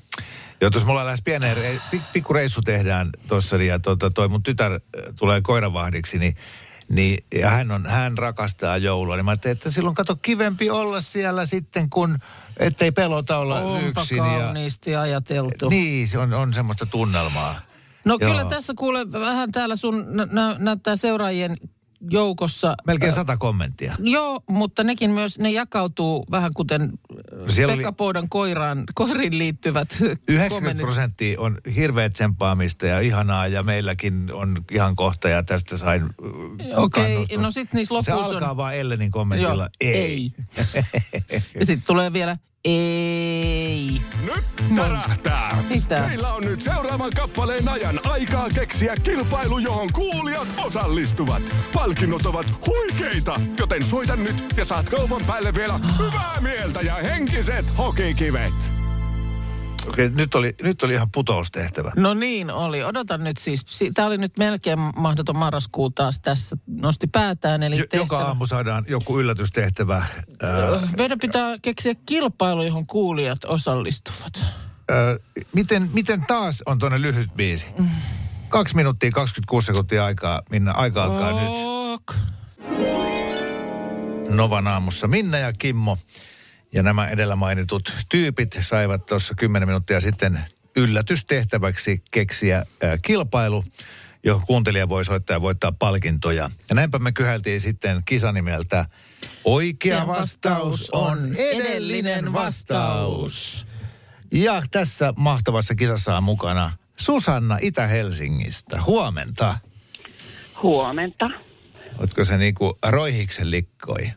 [0.62, 4.72] Joo, tuossa mulla lähes pienen pik, pikku reissu tehdään tuossa ja tota, toi mun tytär
[4.72, 4.80] äh,
[5.20, 6.36] tulee koiravahdiksi, niin,
[6.90, 9.16] niin ja hän, on, hän rakastaa joulua.
[9.16, 12.18] Niin mä ajattelin, että silloin kato kivempi olla siellä sitten, kun
[12.58, 14.18] ettei pelota olla Onpa yksin.
[14.18, 15.70] Ja, kauniisti ajateltu.
[15.70, 17.62] niin, se on, on semmoista tunnelmaa.
[18.06, 18.30] No Joo.
[18.32, 21.58] kyllä tässä kuule vähän täällä sun nä- nä- näyttää seuraajien
[22.12, 22.76] joukossa.
[22.88, 23.96] Melkein Ö, sata kommenttia.
[24.00, 26.92] Joo, mutta nekin myös, ne jakautuu vähän kuten
[27.50, 30.82] siellä Pekka oli- Poudan koiraan, koiriin liittyvät 90 kommentit.
[30.82, 36.78] prosenttia on hirveät tsempaamista ja ihanaa ja meilläkin on ihan kohta ja tästä sain äh,
[36.84, 37.42] Okei, kannustusta.
[37.42, 38.58] no sit niissä Se lopussa alkaa on...
[38.58, 39.64] vaan Ellenin kommentilla.
[39.64, 40.32] Joo, ei.
[41.60, 43.88] ja sitten tulee vielä ei.
[44.22, 45.58] Nyt tärähtää.
[45.70, 46.04] Mitä?
[46.08, 51.44] Meillä on nyt seuraavan kappaleen ajan aikaa keksiä kilpailu, johon kuulijat osallistuvat.
[51.74, 57.66] Palkinnot ovat huikeita, joten soita nyt ja saat kaupan päälle vielä hyvää mieltä ja henkiset
[57.78, 58.75] hokikivet.
[59.88, 61.92] Okei, nyt oli, nyt oli ihan putoustehtävä.
[61.96, 62.84] No niin oli.
[62.84, 63.66] Odotan nyt siis.
[63.94, 66.58] Tämä oli nyt melkein mahdoton marraskuu taas tässä.
[66.68, 67.64] Nosti päätään.
[67.64, 68.02] Eli Jo, tehtävä.
[68.02, 69.96] joka aamu saadaan joku yllätystehtävä.
[69.98, 74.34] Äh, Meidän pitää keksiä kilpailu, johon kuulijat osallistuvat.
[74.42, 74.48] äh,
[75.54, 77.68] miten, miten taas on tuonne lyhyt biisi?
[78.50, 80.42] Kaksi minuuttia 26 sekuntia aikaa.
[80.50, 81.50] Minna, aika alkaa nyt.
[81.94, 82.16] Ok.
[84.30, 85.98] Novan aamussa Minna ja Kimmo.
[86.72, 90.40] Ja nämä edellä mainitut tyypit saivat tuossa 10 minuuttia sitten
[90.76, 93.64] yllätystehtäväksi keksiä äh, kilpailu,
[94.24, 96.50] johon kuuntelija voi soittaa ja voittaa palkintoja.
[96.70, 98.86] Ja näinpä me kyhältiin sitten kisanimeltä
[99.44, 103.68] Oikea vastaus on edellinen vastaus.
[104.32, 108.82] Ja tässä mahtavassa kisassa on mukana Susanna Itä-Helsingistä.
[108.82, 109.58] Huomenta.
[110.64, 111.30] Huomenta.
[111.98, 114.12] Oletko se niinku roihiksen likkoi?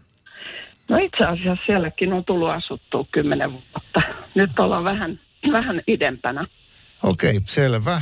[0.88, 4.02] No itse asiassa sielläkin on tullut asuttua kymmenen vuotta.
[4.34, 5.20] Nyt ollaan vähän,
[5.52, 6.46] vähän idempänä.
[7.02, 8.00] Okei, selvä.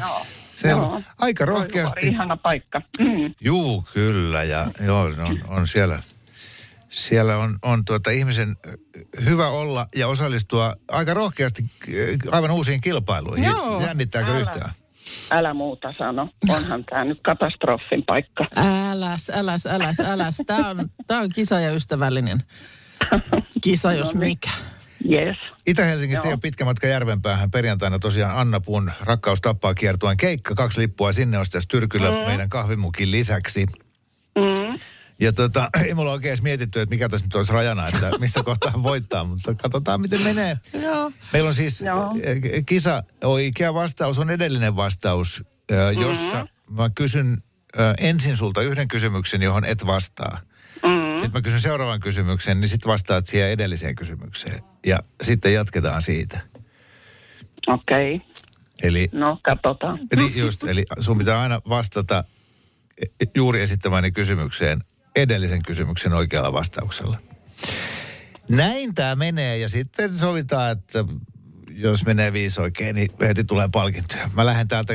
[0.53, 0.77] selvä.
[0.77, 1.03] Joo.
[1.19, 2.07] Aika Koivuvuori, rohkeasti.
[2.07, 2.83] Ihana paikka.
[2.99, 3.35] Mm.
[3.41, 4.43] Juu, kyllä.
[4.43, 5.99] Ja joo, on, on siellä,
[6.89, 8.57] siellä on, on tuota ihmisen
[9.25, 13.45] hyvä olla ja osallistua aika rohkeasti ö, aivan uusiin kilpailuihin.
[13.45, 13.81] Joo.
[13.81, 14.39] Jännittääkö Älä.
[14.39, 14.71] yhtään?
[15.31, 16.29] Älä muuta sano.
[16.49, 18.47] Onhan tämä nyt katastrofin paikka.
[18.91, 20.43] Äläs, äläs, äläs, äläs.
[20.47, 22.43] Tämä on, tää on kisa ja ystävällinen
[23.63, 24.51] kisa, jos No mikä.
[25.11, 25.37] Yes.
[25.67, 26.31] Itä-Helsingistä Joo.
[26.31, 30.55] ja pitkä matka Järvenpäähän perjantaina tosiaan Anna Puun Rakkaus tappaa kiertueen keikka.
[30.55, 32.17] Kaksi lippua sinne ostaisi Tyrkyllä mm.
[32.17, 33.67] meidän kahvimukin lisäksi.
[34.37, 34.79] Mm.
[35.21, 38.43] Ja tota, ei mulla oikein edes mietitty, että mikä tässä nyt olisi rajana, että missä
[38.45, 40.57] kohtaa voittaa, mutta katsotaan miten menee.
[40.73, 41.13] Joo.
[41.33, 42.03] Meillä on siis Joo.
[42.03, 47.39] äh, kisa, oikea vastaus on edellinen vastaus, äh, jossa mä kysyn
[47.99, 50.41] ensin sulta yhden kysymyksen, johon et vastaa.
[51.17, 51.23] Mm.
[51.23, 54.61] Sitten mä kysyn seuraavan kysymyksen, niin sitten vastaat siihen edelliseen kysymykseen.
[54.87, 56.41] Ja sitten jatketaan siitä.
[57.67, 58.15] Okei.
[58.15, 58.29] Okay.
[58.83, 59.99] Eli, No, katsotaan.
[60.13, 62.25] eli, just, eli sun pitää aina vastata
[63.35, 64.79] juuri esittämäni kysymykseen
[65.17, 67.19] edellisen kysymyksen oikealla vastauksella.
[68.49, 71.05] Näin tämä menee ja sitten sovitaan, että
[71.71, 74.31] jos menee viisi oikein, niin heti tulee palkintoja.
[74.35, 74.95] Mä lähden täältä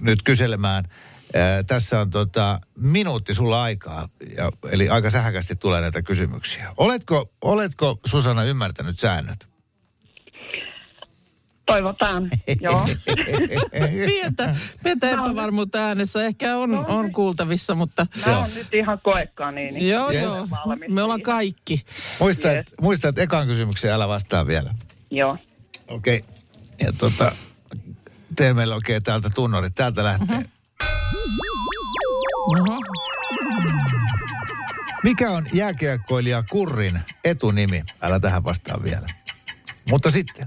[0.00, 0.84] nyt kyselemään.
[1.34, 6.72] Ää, tässä on tota, minuutti sulla aikaa, ja, eli aika sähäkästi tulee näitä kysymyksiä.
[6.76, 9.48] Oletko, oletko Susanna ymmärtänyt säännöt?
[11.66, 12.30] Toivotaan.
[12.60, 12.88] Joo.
[14.06, 19.88] Pientä, pientä epävarmuutta äänessä ehkä on, on kuultavissa, mutta Mä oon nyt ihan koekaniini.
[19.88, 20.22] joo, Yes.
[20.22, 20.46] joo,
[20.88, 21.84] me ollaan kaikki.
[22.20, 22.58] Muista, Yes.
[22.58, 24.74] että muista, et ekaan kysymykseen älä vastaa vielä.
[25.10, 25.38] Joo.
[25.88, 26.18] Okei.
[26.18, 26.30] Okay.
[26.80, 27.32] Ja tota,
[28.36, 29.74] teen meillä oikein täältä tunnorit.
[29.74, 30.26] Täältä lähtee.
[30.36, 30.50] Mm-hmm.
[32.48, 32.80] Oho.
[35.02, 37.82] Mikä on jääkiekkoilija Kurrin etunimi?
[38.02, 39.06] Älä tähän vastaa vielä.
[39.90, 40.46] Mutta sitten,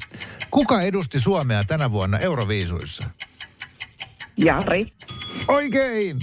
[0.51, 3.09] kuka edusti Suomea tänä vuonna Euroviisuissa?
[4.37, 4.85] Jari.
[5.47, 6.19] Oikein!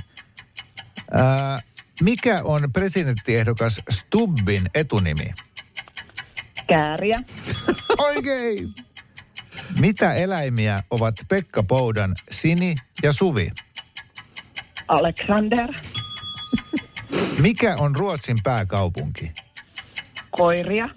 [1.12, 1.58] Ää,
[2.02, 5.34] mikä on presidenttiehdokas Stubbin etunimi?
[6.66, 7.20] Kääriä.
[7.98, 8.74] Oikein!
[9.80, 13.50] Mitä eläimiä ovat Pekka Poudan Sini ja Suvi?
[14.90, 15.68] Alexander.
[17.40, 19.32] Mikä on Ruotsin pääkaupunki?
[20.30, 20.88] Koiria.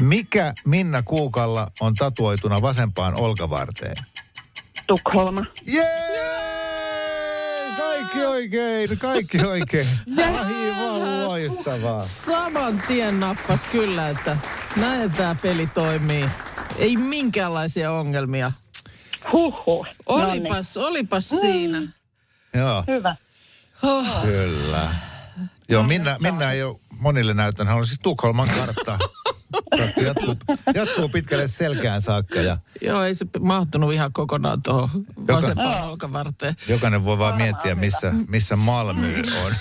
[0.00, 3.96] Mikä Minna Kuukalla on tatuoituna vasempaan olkavarteen?
[4.86, 5.40] Tukholma.
[5.66, 6.10] Jee!
[7.78, 9.88] Kaikki oikein, kaikki oikein.
[10.18, 12.00] Aivan loistavaa.
[12.00, 14.36] Saman tien nappas kyllä, että
[14.76, 16.28] näin tämä peli toimii.
[16.78, 18.52] Ei minkäänlaisia ongelmia.
[19.32, 19.86] Huhhuh.
[20.08, 20.30] No niin.
[20.30, 21.99] Olipas, olipas siinä.
[22.54, 23.16] Joo, Hyvä.
[23.82, 24.94] Oh, kyllä.
[25.68, 27.68] Joo, Minna, Minna ei ole monille näyttänyt.
[27.68, 28.98] Hän on siis Tukholman kartta.
[29.78, 30.36] Kartta jatkuu,
[30.74, 34.90] jatkuu pitkälle selkään saakka ja joo, ei se mahtunut ihan kokonaan tuohon
[35.26, 36.54] vasempaan olkavarteen.
[36.68, 39.12] jokainen voi vaan miettiä, missä, missä Malmö
[39.44, 39.54] on.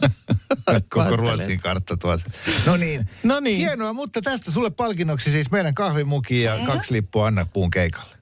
[0.90, 1.16] Koko.
[1.16, 2.30] Ruotsin kartta tuossa.
[2.66, 3.10] No niin.
[3.22, 3.56] No niin.
[3.58, 8.16] Hienoa, mutta tästä sulle palkinnoksi siis meidän kahvimuki ja kaksi lippua Anna Puun keikalle.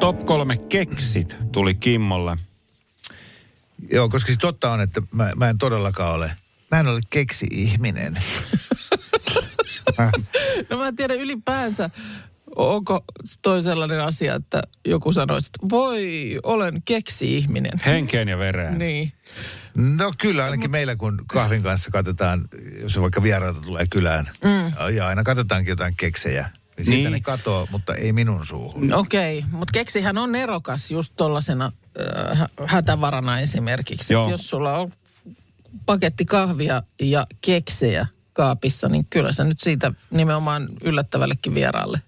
[0.00, 2.36] Top kolme keksit tuli Kimmolle.
[3.92, 6.30] Joo, koska siis totta on, että mä, mä en todellakaan ole,
[6.70, 8.18] mä en ole keksi-ihminen.
[10.70, 11.90] No mä en tiedä ylipäänsä,
[12.56, 13.04] onko
[13.42, 17.72] toi sellainen asia, että joku sanoisi, että voi, olen keksi-ihminen.
[17.86, 18.78] Henkeen ja vereen.
[18.78, 19.12] Niin.
[19.74, 22.48] No kyllä, ainakin meillä kun kahvin kanssa katsotaan,
[22.80, 24.94] jos vaikka vieraita tulee kylään, mm.
[24.96, 27.12] ja aina katsotetaankin jotain keksejä, niin siitä Niin.
[27.12, 28.92] ne katoo, mutta ei minun suuhun.
[28.94, 31.72] Okei, okay, mutta keksihän on erokas just tollasena
[32.66, 34.12] hätävarana esimerkiksi.
[34.12, 34.30] Joo.
[34.30, 34.92] Jos sulla on
[35.86, 42.02] paketti kahvia ja keksejä kaapissa, niin kyllä sä nyt siitä nimenomaan yllättävällekin vieraalle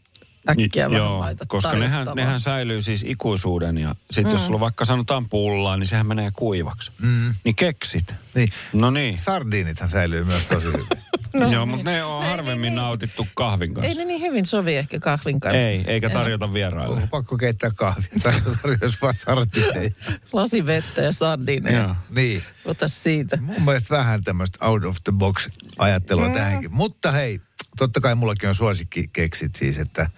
[0.51, 4.35] äkkiä vähän Joo, koska nehän, nehän säilyy siis ikuisuuden ja sitten mm.
[4.35, 6.93] jos sulla vaikka sanotaan pullaa, niin sehän menee kuivaksi.
[7.03, 7.35] Mm.
[7.45, 8.15] Niin keksit.
[8.35, 8.49] Niin.
[8.73, 9.19] No niin.
[9.19, 10.87] Sardiinithan säilyy myös tosi hyvin.
[11.35, 13.99] No, Joo, mutta ne on harvemmin nautittu kahvin Ei kanssa.
[13.99, 15.59] ne niin hyvin sovi ehkä kahvin kanssa.
[15.59, 16.97] Ei, eikä tarjota vieraille.
[16.97, 18.09] Onko pakko keittää kahvia
[18.63, 19.91] tarjoisi vaan sardiineja?
[20.33, 21.79] Lasi vettä ja sardiineja.
[21.79, 21.95] Joo.
[22.15, 22.43] Niin.
[22.65, 23.39] Ota siitä.
[23.41, 26.75] Mun mielestä vähän tämmöistä out of the box ajattelua tähänkin.
[26.75, 27.41] Mutta hei,
[27.77, 30.11] totta kai mullakin on suosikkikeksit siis, että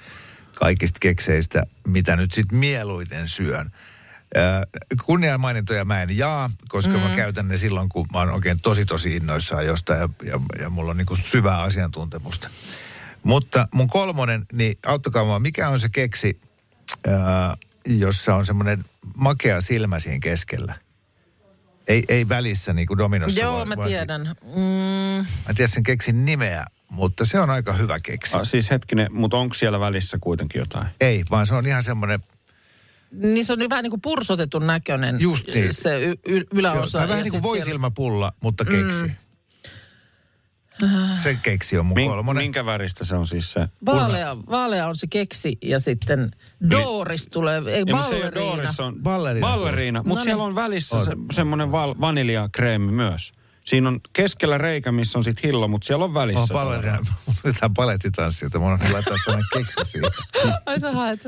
[0.61, 3.71] kaikista kekseistä, mitä nyt sitten mieluiten syön.
[5.05, 7.01] Kunnianmainintoja mä en jaa, koska mm.
[7.01, 10.71] mä käytän ne silloin, kun mä oon oikein tosi tosi innoissaan jostain ja, ja, ja
[10.71, 12.51] mulla on niinku syvää asiantuntemusta.
[13.23, 16.41] Mutta mun kolmonen, niin auttakaa mua, mikä on se keksi,
[17.09, 18.85] äh, jossa on semmoinen
[19.17, 20.75] makea silmä siinä keskellä?
[21.89, 23.41] Ei, ei välissä niin kuin dominossa.
[23.41, 24.37] Joo, vaan- mä vaan si- tiedän.
[24.57, 28.37] Mm, Mä en tiedä sen keksin nimeä, mutta se on aika hyvä keksi.
[28.37, 30.87] Ah, siis hetkinen, mutta onko siellä välissä kuitenkin jotain?
[31.01, 32.21] Ei, vaan se on ihan semmoinen,
[33.11, 35.21] niin se on vähän niin kuin pursotetun näköinen.
[35.21, 35.75] Just niin.
[35.75, 36.99] Se y- y- joo, yläosa.
[36.99, 39.05] tai vähän niin kuin voisilmäpulla, mutta keksi.
[40.83, 40.89] Mm.
[41.15, 43.69] Se keksi on mun Min, minkä väristä se on siis se?
[43.87, 46.31] Vaalea, vaalea on se keksi ja sitten
[46.71, 48.35] Doris tulee, ei Ja, mutta se ei.
[48.35, 49.47] Doris, on Balleriina.
[49.49, 50.03] balleriina.
[50.03, 50.49] Mutta No siellä niin.
[50.49, 51.05] on välissä On.
[51.05, 53.33] se, semmoinen val, vaniljakreemi myös.
[53.71, 56.41] Siinä on keskellä reikä, missä on sitten hillo, mutta siellä on välissä.
[56.43, 56.99] Oh, ballerina.
[57.61, 60.11] Tämä palettitanssi, että mun on laittaa sellainen keksi siihen.
[60.67, 61.21] Ai sä haet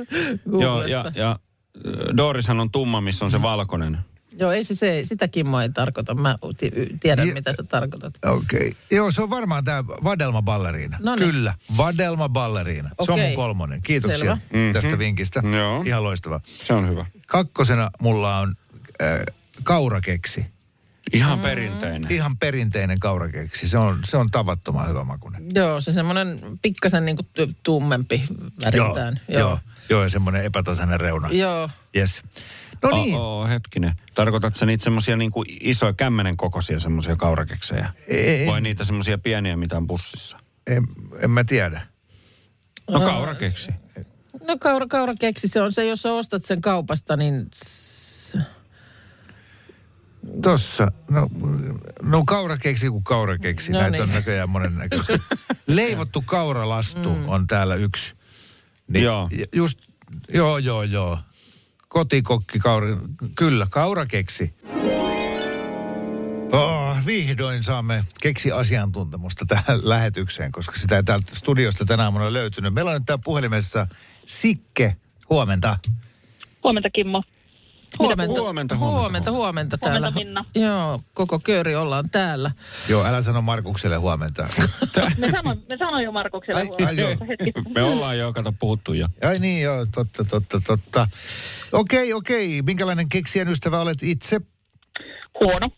[0.61, 1.39] Joo, ja, ja
[2.17, 3.99] Dorishan on tumma, missä on se valkoinen.
[4.39, 6.15] Joo, ei se, se sitä Kimmo ei tarkoita.
[6.15, 8.15] Mä ti- tiedän, Ja- mitä sä tarkoitat.
[8.25, 8.59] Okei.
[8.59, 8.71] Okay.
[8.91, 10.99] Joo, se on varmaan tämä Vadelma Balleriina.
[11.01, 11.31] Noniin.
[11.31, 12.91] Kyllä, Vadelma Balleriina.
[13.05, 13.83] Se on mun kolmonen.
[13.83, 14.35] Kiitoksia Selvä.
[14.35, 14.73] Mhm.
[14.73, 15.43] tästä vinkistä.
[15.57, 15.83] Joo.
[15.87, 16.41] Ihan loistava.
[16.45, 17.07] Se on hyvä.
[17.27, 18.55] Kakkosena mulla on
[19.03, 19.21] äh,
[19.63, 20.47] kaurakeksi.
[21.13, 21.43] Ihan mm.
[21.43, 22.13] perinteinen.
[22.13, 23.69] Ihan perinteinen kaurakeksi.
[23.69, 25.47] Se on, se on tavattoman hyvä makunen.
[25.55, 28.25] Joo, se semmoinen pikkasen niin kuin tummempi
[28.65, 29.21] väriltään.
[29.29, 29.59] Joo, joo.
[29.89, 31.29] joo, ja semmoinen epätasainen reuna.
[31.29, 31.71] Joo.
[31.97, 32.23] Yes.
[32.83, 33.93] No niin, Oh, oh, hetkinen.
[34.15, 37.93] Tarkoitatko sä niitä semmosia niinku isoja kämmenen kokoisia semmosia kaurakeksejä?
[38.09, 38.47] Ei.
[38.47, 40.39] Vai niitä semmosia pieniä, mitä on pussissa?
[40.67, 40.87] en,
[41.19, 41.87] en mä tiedä.
[42.91, 43.71] No kaurakeksi.
[44.49, 47.47] No kaura, kaurakeksi, se on se, jos sä ostat sen kaupasta, niin
[50.43, 51.29] Tossa, no,
[52.03, 53.73] no kaurakeksi kuin kaurakeksi.
[53.73, 54.03] No Näitä niin.
[54.03, 55.19] on näköjään monen näköisiä.
[55.67, 57.29] Leivottu kauralastu mm.
[57.29, 58.15] on täällä yksi.
[58.89, 59.29] Niin, Joo.
[59.53, 59.79] Just,
[60.35, 61.19] joo, joo, joo.
[61.89, 62.97] Kotikokki, kaura,
[63.37, 64.55] kyllä, kaurakeksi.
[66.53, 72.75] Oh, vihdoin saamme keksi asiantuntemusta tähän lähetykseen, koska sitä ei täältä studiosta tänä aamuna löytynyt.
[72.75, 73.87] Meillä on nyt täällä puhelimessa
[74.27, 74.97] Sikke.
[75.31, 75.79] Huomenta.
[76.65, 77.23] Huomenta Kimmo.
[77.99, 80.11] Huomenta, Huomenta, huomenta, huomenta, huomenta täällä.
[80.11, 80.45] Huomenta, Minna.
[80.55, 82.51] Joo, koko kööri ollaan täällä.
[82.89, 84.43] Joo, älä sano Markukselle huomenta.
[85.19, 86.89] Me sanoin, me sanoin jo Markukselle Ai- huomenta.
[86.89, 87.17] ai joo.
[87.29, 87.53] Hetki.
[87.75, 89.09] Me ollaan jo, kato, puhuttu jo.
[89.29, 91.09] Ai niin, joo, totta, totta, totta.
[91.73, 92.63] Okei, okei.
[92.63, 94.41] Minkälainen keksijän ystävä olet itse?
[95.41, 95.69] Huono.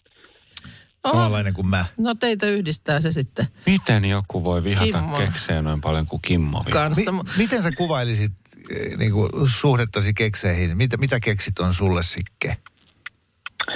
[1.09, 1.85] Samanlainen kuin mä.
[1.99, 5.17] No teitä yhdistää se sitten Miten joku voi vihata Kimmo.
[5.17, 6.65] keksejä noin paljon kuin Kimmo.
[6.97, 7.05] Mi-
[7.37, 8.33] miten sä kuvailisit
[8.97, 10.77] niin kuin, suhdettasi kekseihin?
[10.77, 12.57] Mitä, mitä keksit on sulle, Sikke?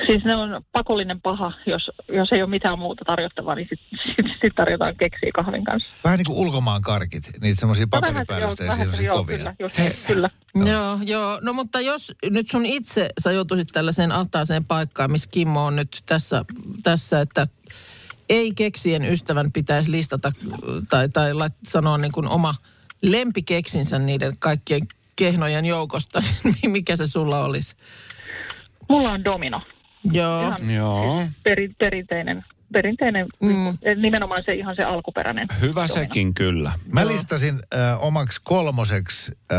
[0.06, 4.26] Siis ne on pakollinen paha, jos, jos ei ole mitään muuta tarjottavaa, niin sitten sit,
[4.42, 5.90] sit tarjotaan keksiä kahvin kanssa.
[6.04, 9.38] Vähän niin kuin ulkomaan karkit, niitä semmoisia No paperipäällysteisiä, semmoisia joo, kovia.
[9.38, 10.30] kyllä, just, kyllä.
[10.54, 11.38] Joo, joo.
[11.42, 16.02] No mutta jos nyt sun itse sä joutuisit tällaiseen ahtaaseen paikkaan, missä Kimmo on nyt
[16.06, 16.42] tässä,
[16.82, 17.46] tässä että
[18.28, 20.32] ei keksien ystävän pitäisi listata
[20.90, 22.54] tai, tai lait, sanoa niin kuin oma
[23.02, 24.82] lempikeksinsä niiden kaikkien
[25.16, 26.22] kehnojen joukosta,
[26.62, 27.76] niin mikä se sulla olisi?
[28.88, 29.62] Mulla on domino.
[30.12, 30.42] Joo.
[30.42, 31.26] Ihan Joo.
[31.42, 33.78] peri, perinteinen, perinteinen mm.
[33.96, 35.48] nimenomaan se ihan se alkuperäinen.
[35.60, 35.88] Hyvä domino.
[35.88, 36.72] sekin kyllä.
[36.92, 39.58] Mä listasin äh, omaksi kolmoseksi äh,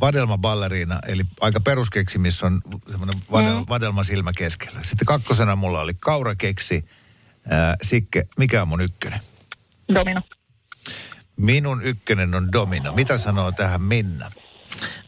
[0.00, 3.64] vadelmaballeriina, eli aika peruskeksi, missä on semmoinen vadel, mm.
[3.68, 4.80] vadelmasilmä keskellä.
[4.82, 6.84] Sitten kakkosena mulla oli kaurakeksi.
[7.52, 9.20] Äh, Sikke, mikä on mun ykkönen?
[9.94, 10.22] Domino.
[11.40, 12.92] Minun ykkönen on domino.
[12.92, 14.30] Mitä sanoo tähän Minna?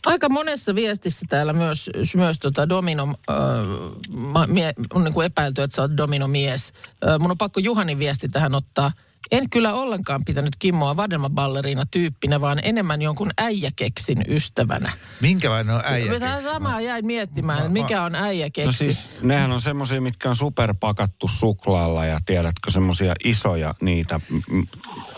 [0.06, 5.74] Aika monessa viestissä täällä myös, myös tota domino, äh, mie, on niin kuin epäilty, että
[5.74, 6.72] sä oot dominomies.
[7.08, 8.92] Äh, mun on pakko Juhanin viesti tähän ottaa.
[9.30, 14.92] En kyllä ollenkaan pitänyt Kimmoa vadelmaballeriina tyyppinä, vaan enemmän jonkun äijäkeksin ystävänä.
[15.20, 16.20] Minkälainen on äijä?
[16.20, 18.66] Tähän samaa jäin miettimään, Mä- että mikä on äijäkeksi.
[18.66, 24.20] No siis, nehän on semmosia, mitkä on superpakattu suklaalla ja tiedätkö, semmosia isoja niitä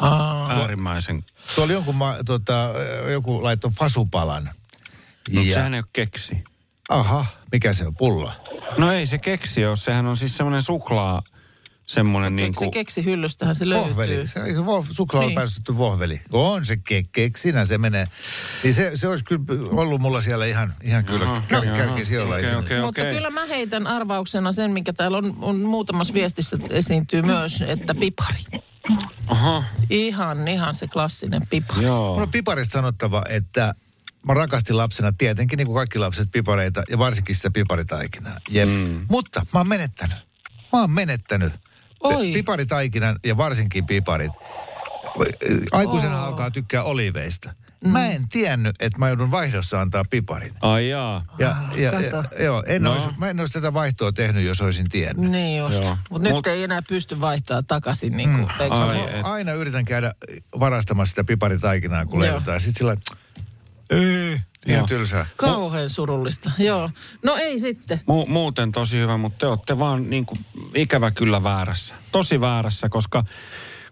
[0.01, 1.25] Aa, äärimmäisen.
[1.55, 2.71] Tuolla jonkun, ma, tota,
[3.13, 4.51] joku laittoi fasupalan.
[5.33, 6.45] No, sehän ei ole keksi.
[6.89, 7.95] Aha, mikä se on?
[7.97, 8.33] Pulla?
[8.79, 11.23] No ei se keksi ole, sehän on siis semmoinen suklaa,
[11.87, 12.71] semmoinen niin se kuin...
[12.71, 14.11] keksi hyllystähän se Vohveli.
[14.11, 14.27] löytyy.
[14.27, 15.35] Se, eikö vo- suklaalla Niin.
[15.35, 16.21] päästetty vohveli.
[16.33, 18.09] On se ke- keksinä se menee.
[18.63, 22.35] Niin se, se olisi kyllä ollut mulla siellä ihan, ihan kyllä Aha, kär, jaha, kärkisijoilla.
[22.35, 22.75] okei, esimerkiksi.
[22.75, 22.85] okei.
[22.85, 27.95] Mutta kyllä mä heitän arvauksena sen, mikä täällä on, on muutamassa viestissä esiintyy myös, että
[27.95, 28.39] pipari.
[29.27, 31.85] Aha, Ihan, ihan se klassinen pipari.
[31.85, 32.13] joo.
[32.15, 33.75] Mun on piparista sanottava, että
[34.27, 38.39] mä rakastin lapsena tietenkin niin kuin kaikki lapset pipareita ja varsinkin sitä piparitaikinaa.
[38.51, 38.69] Jep.
[38.69, 39.07] Mm.
[39.11, 40.17] Mutta mä oon menettänyt.
[40.73, 41.53] Mä oon menettänyt.
[42.05, 42.33] Oi.
[42.33, 44.33] Piparitaikinan ja varsinkin piparit.
[45.73, 46.23] Aikuisena oh.
[46.23, 47.55] alkaa tykkää oliveista.
[47.85, 47.91] Mm.
[47.91, 50.53] Mä en tiennyt, että mä joudun vaihdossa antaa piparin.
[50.61, 51.25] Ai jaa.
[51.39, 52.43] Ja, ja, ja, kato.
[52.45, 52.93] joo, en No.
[52.93, 55.31] olisi, mä en olisi tätä vaihtoa tehnyt, jos olisin tiennyt.
[55.31, 55.83] Niin just.
[56.11, 58.71] Mutta nyt Mut- ei enää pysty vaihtaa takaisin niin kuin mm.
[58.71, 60.15] Ai, et- aina yritän käydä
[60.61, 62.61] varastamassa sitä piparitaikinaa, kun leivotaan.
[62.61, 62.97] Sitten sillä
[63.91, 64.87] ei, ihan Joo.
[64.87, 65.27] tylsää.
[65.37, 66.91] Kauhean surullista, joo.
[67.23, 67.99] No ei sitten.
[67.99, 70.39] Mu- muuten tosi hyvä, mutta te olette vaan niin kuin
[70.75, 71.95] ikävä kyllä väärässä.
[72.13, 73.25] Tosi väärässä, koska,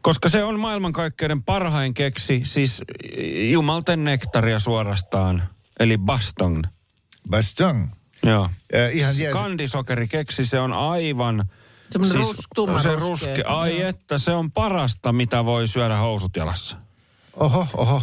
[0.02, 2.82] koska se on maailmankaikkeuden parhain keksi, siis
[3.50, 5.42] jumalten nektaria suorastaan,
[5.80, 6.62] eli baston.
[7.30, 7.88] Baston.
[8.22, 8.44] Joo.
[8.44, 9.32] Äh, ihan jees.
[9.32, 11.44] Kandisokeri keksi, se on aivan...
[11.90, 13.08] Semmoinen rus, tumma se ruskea.
[13.08, 13.88] ruske, ai Joo.
[13.88, 16.76] että se on parasta, mitä voi syödä housut jalassa.
[17.36, 18.02] Oho, oho.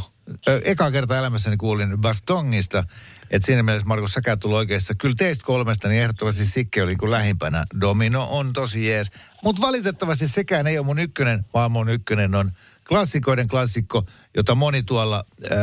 [0.63, 2.83] Eka kerta elämässäni kuulin Bastongista,
[3.29, 4.93] että siinä mielessä Markus säkä tullut oikeassa.
[4.97, 7.65] Kyllä teistä kolmesta, niin ehdottomasti Sikke oli kuin lähimpänä.
[7.81, 9.11] Domino on tosi jees.
[9.43, 12.51] Mutta valitettavasti sekään ei ole mun ykkönen, vaan mun ykkönen on
[12.87, 15.57] klassikoiden klassikko, jota moni tuolla äh,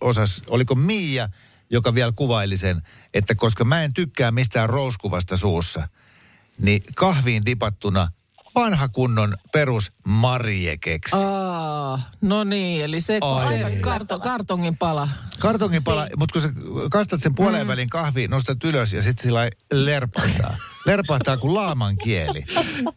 [0.00, 1.28] osas, oliko Miia,
[1.70, 2.82] joka vielä kuvaili sen,
[3.14, 5.88] että koska mä en tykkää mistään rouskuvasta suussa,
[6.58, 8.08] niin kahviin dipattuna
[8.54, 11.16] vanha kunnon perus marjekeksi.
[11.16, 13.58] Aa, no niin, eli se, Ai.
[13.58, 15.08] se karto, kartongin pala.
[15.38, 16.48] Kartongin pala, mutta kun sä
[16.90, 19.38] kastat sen puoleen välin kahviin, nostat ylös ja sitten sillä
[19.72, 21.36] lailla lerpahtaa.
[21.36, 22.44] kuin laaman kieli.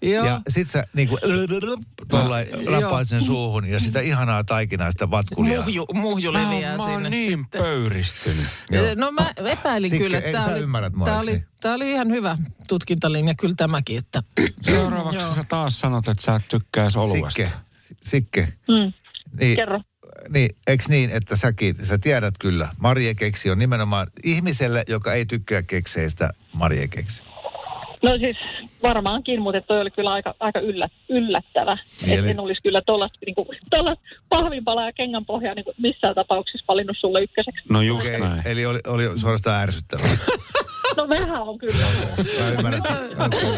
[0.01, 0.25] Joo.
[0.25, 1.17] Ja sit sä niinku
[2.09, 2.81] tuolla Joo.
[2.81, 5.61] rappaat sen suuhun ja sitä ihanaa taikinaa, sitä vatkulia.
[5.61, 7.61] Muhju, muhju leviää mä sinne niin sitten.
[7.61, 8.45] pöyristynyt.
[8.71, 8.85] Joo.
[8.95, 11.45] No mä epäilin Sikke, kyllä, että tämä oli, ymmärrät tää oli, niin?
[11.61, 14.23] tää oli ihan hyvä tutkintalinja, kyllä tämäkin, että
[14.61, 15.35] Seuraavaksi Joo.
[15.35, 17.29] sä taas sanot, että sä et tykkäisi oluesta.
[17.29, 17.51] Sikke,
[18.01, 18.53] Sikke.
[18.67, 18.93] Mm.
[19.39, 19.81] Niin, Kerro.
[20.29, 25.61] niin, eikö niin, että säkin, sä tiedät kyllä, marjekeksi on nimenomaan ihmiselle, joka ei tykkää
[25.61, 27.23] kekseistä marjekeksi.
[28.05, 28.37] No siis
[28.83, 31.77] varmaankin, mutta toi oli kyllä aika, aika yllä, yllättävä.
[32.05, 33.47] Niin, eli- Et en olisi kyllä tuollaista niinku,
[34.29, 37.61] pahvinpalaa ja kengänpohjaa niinku missään tapauksessa valinnut sulle ykköseksi.
[37.69, 38.41] No just Okei, näin.
[38.45, 40.17] Eli oli, oli suorastaan ärsyttävää.
[40.97, 41.85] No vähän on kyllä.
[42.39, 42.81] Mä ymmärrän.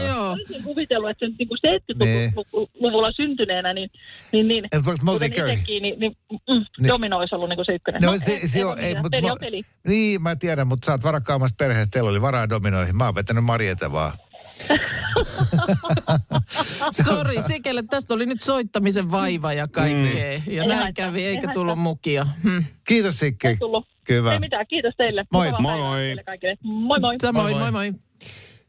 [0.07, 0.31] joo.
[0.31, 1.55] Olisin kuvitellut, että niinku
[1.99, 2.31] Niin.
[2.35, 3.89] 70-luvulla syntyneenä, niin,
[4.31, 4.63] niin, niin
[5.05, 6.37] kuten itsekin, niin, niin, mm,
[6.79, 6.87] Niin.
[6.87, 8.01] domino olisi ollut niinku se ykkönen.
[8.01, 9.63] No, No, se, ei, se on, ei, mut, peli mä, on peli.
[9.87, 12.95] Niin, mä tiedän, mutta sä oot varakkaammasta perheestä, teillä oli varaa dominoihin.
[12.97, 14.11] Mä oon vetänyt Marjeta vaan.
[17.05, 20.33] Sori, Sikelle tästä oli nyt soittamisen vaiva ja kaikkea.
[20.33, 21.53] Ja Ei näin haittaa, kävi, ei eikä haittaa.
[21.53, 22.27] tullut mukia.
[22.43, 22.63] Hm.
[22.87, 23.49] Kiitos Sikke.
[23.49, 23.87] Ei tullut.
[24.09, 24.33] Hyvä.
[24.33, 25.25] Ei mitään, kiitos teille.
[25.31, 25.45] Moi.
[25.45, 26.15] Mukavaa Moi moi.
[26.63, 27.15] Moi moi.
[27.21, 27.91] Samoin, Moi, moi moi.
[27.91, 27.99] moi.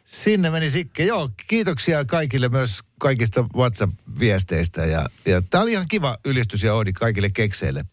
[0.04, 1.04] Sinne meni Sikke.
[1.04, 4.84] Joo, kiitoksia kaikille myös kaikista WhatsApp-viesteistä.
[4.84, 7.84] Ja, ja tää oli ihan kiva ylistys ja oodi kaikille kekseille.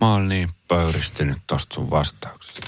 [0.00, 2.66] Mä oon niin pöyristynyt tosta sun vastauksesta.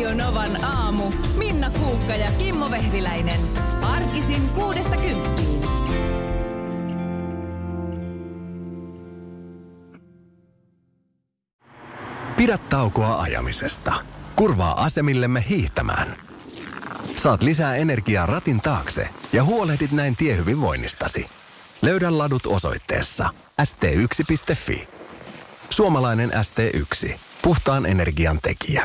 [0.00, 1.12] Radio Novan aamu.
[1.36, 3.40] Minna Kuukka ja Kimmo Vehviläinen.
[3.82, 5.62] Arkisin kuudesta kymppiin.
[12.36, 13.92] Pidä taukoa ajamisesta.
[14.36, 16.16] Kurvaa asemillemme hiihtämään.
[17.16, 21.26] Saat lisää energiaa ratin taakse ja huolehdit näin tiehyvinvoinnistasi.
[21.82, 23.30] Löydä ladut osoitteessa
[23.62, 24.88] st1.fi.
[25.70, 27.18] Suomalainen ST1.
[27.42, 28.84] Puhtaan energian tekijä.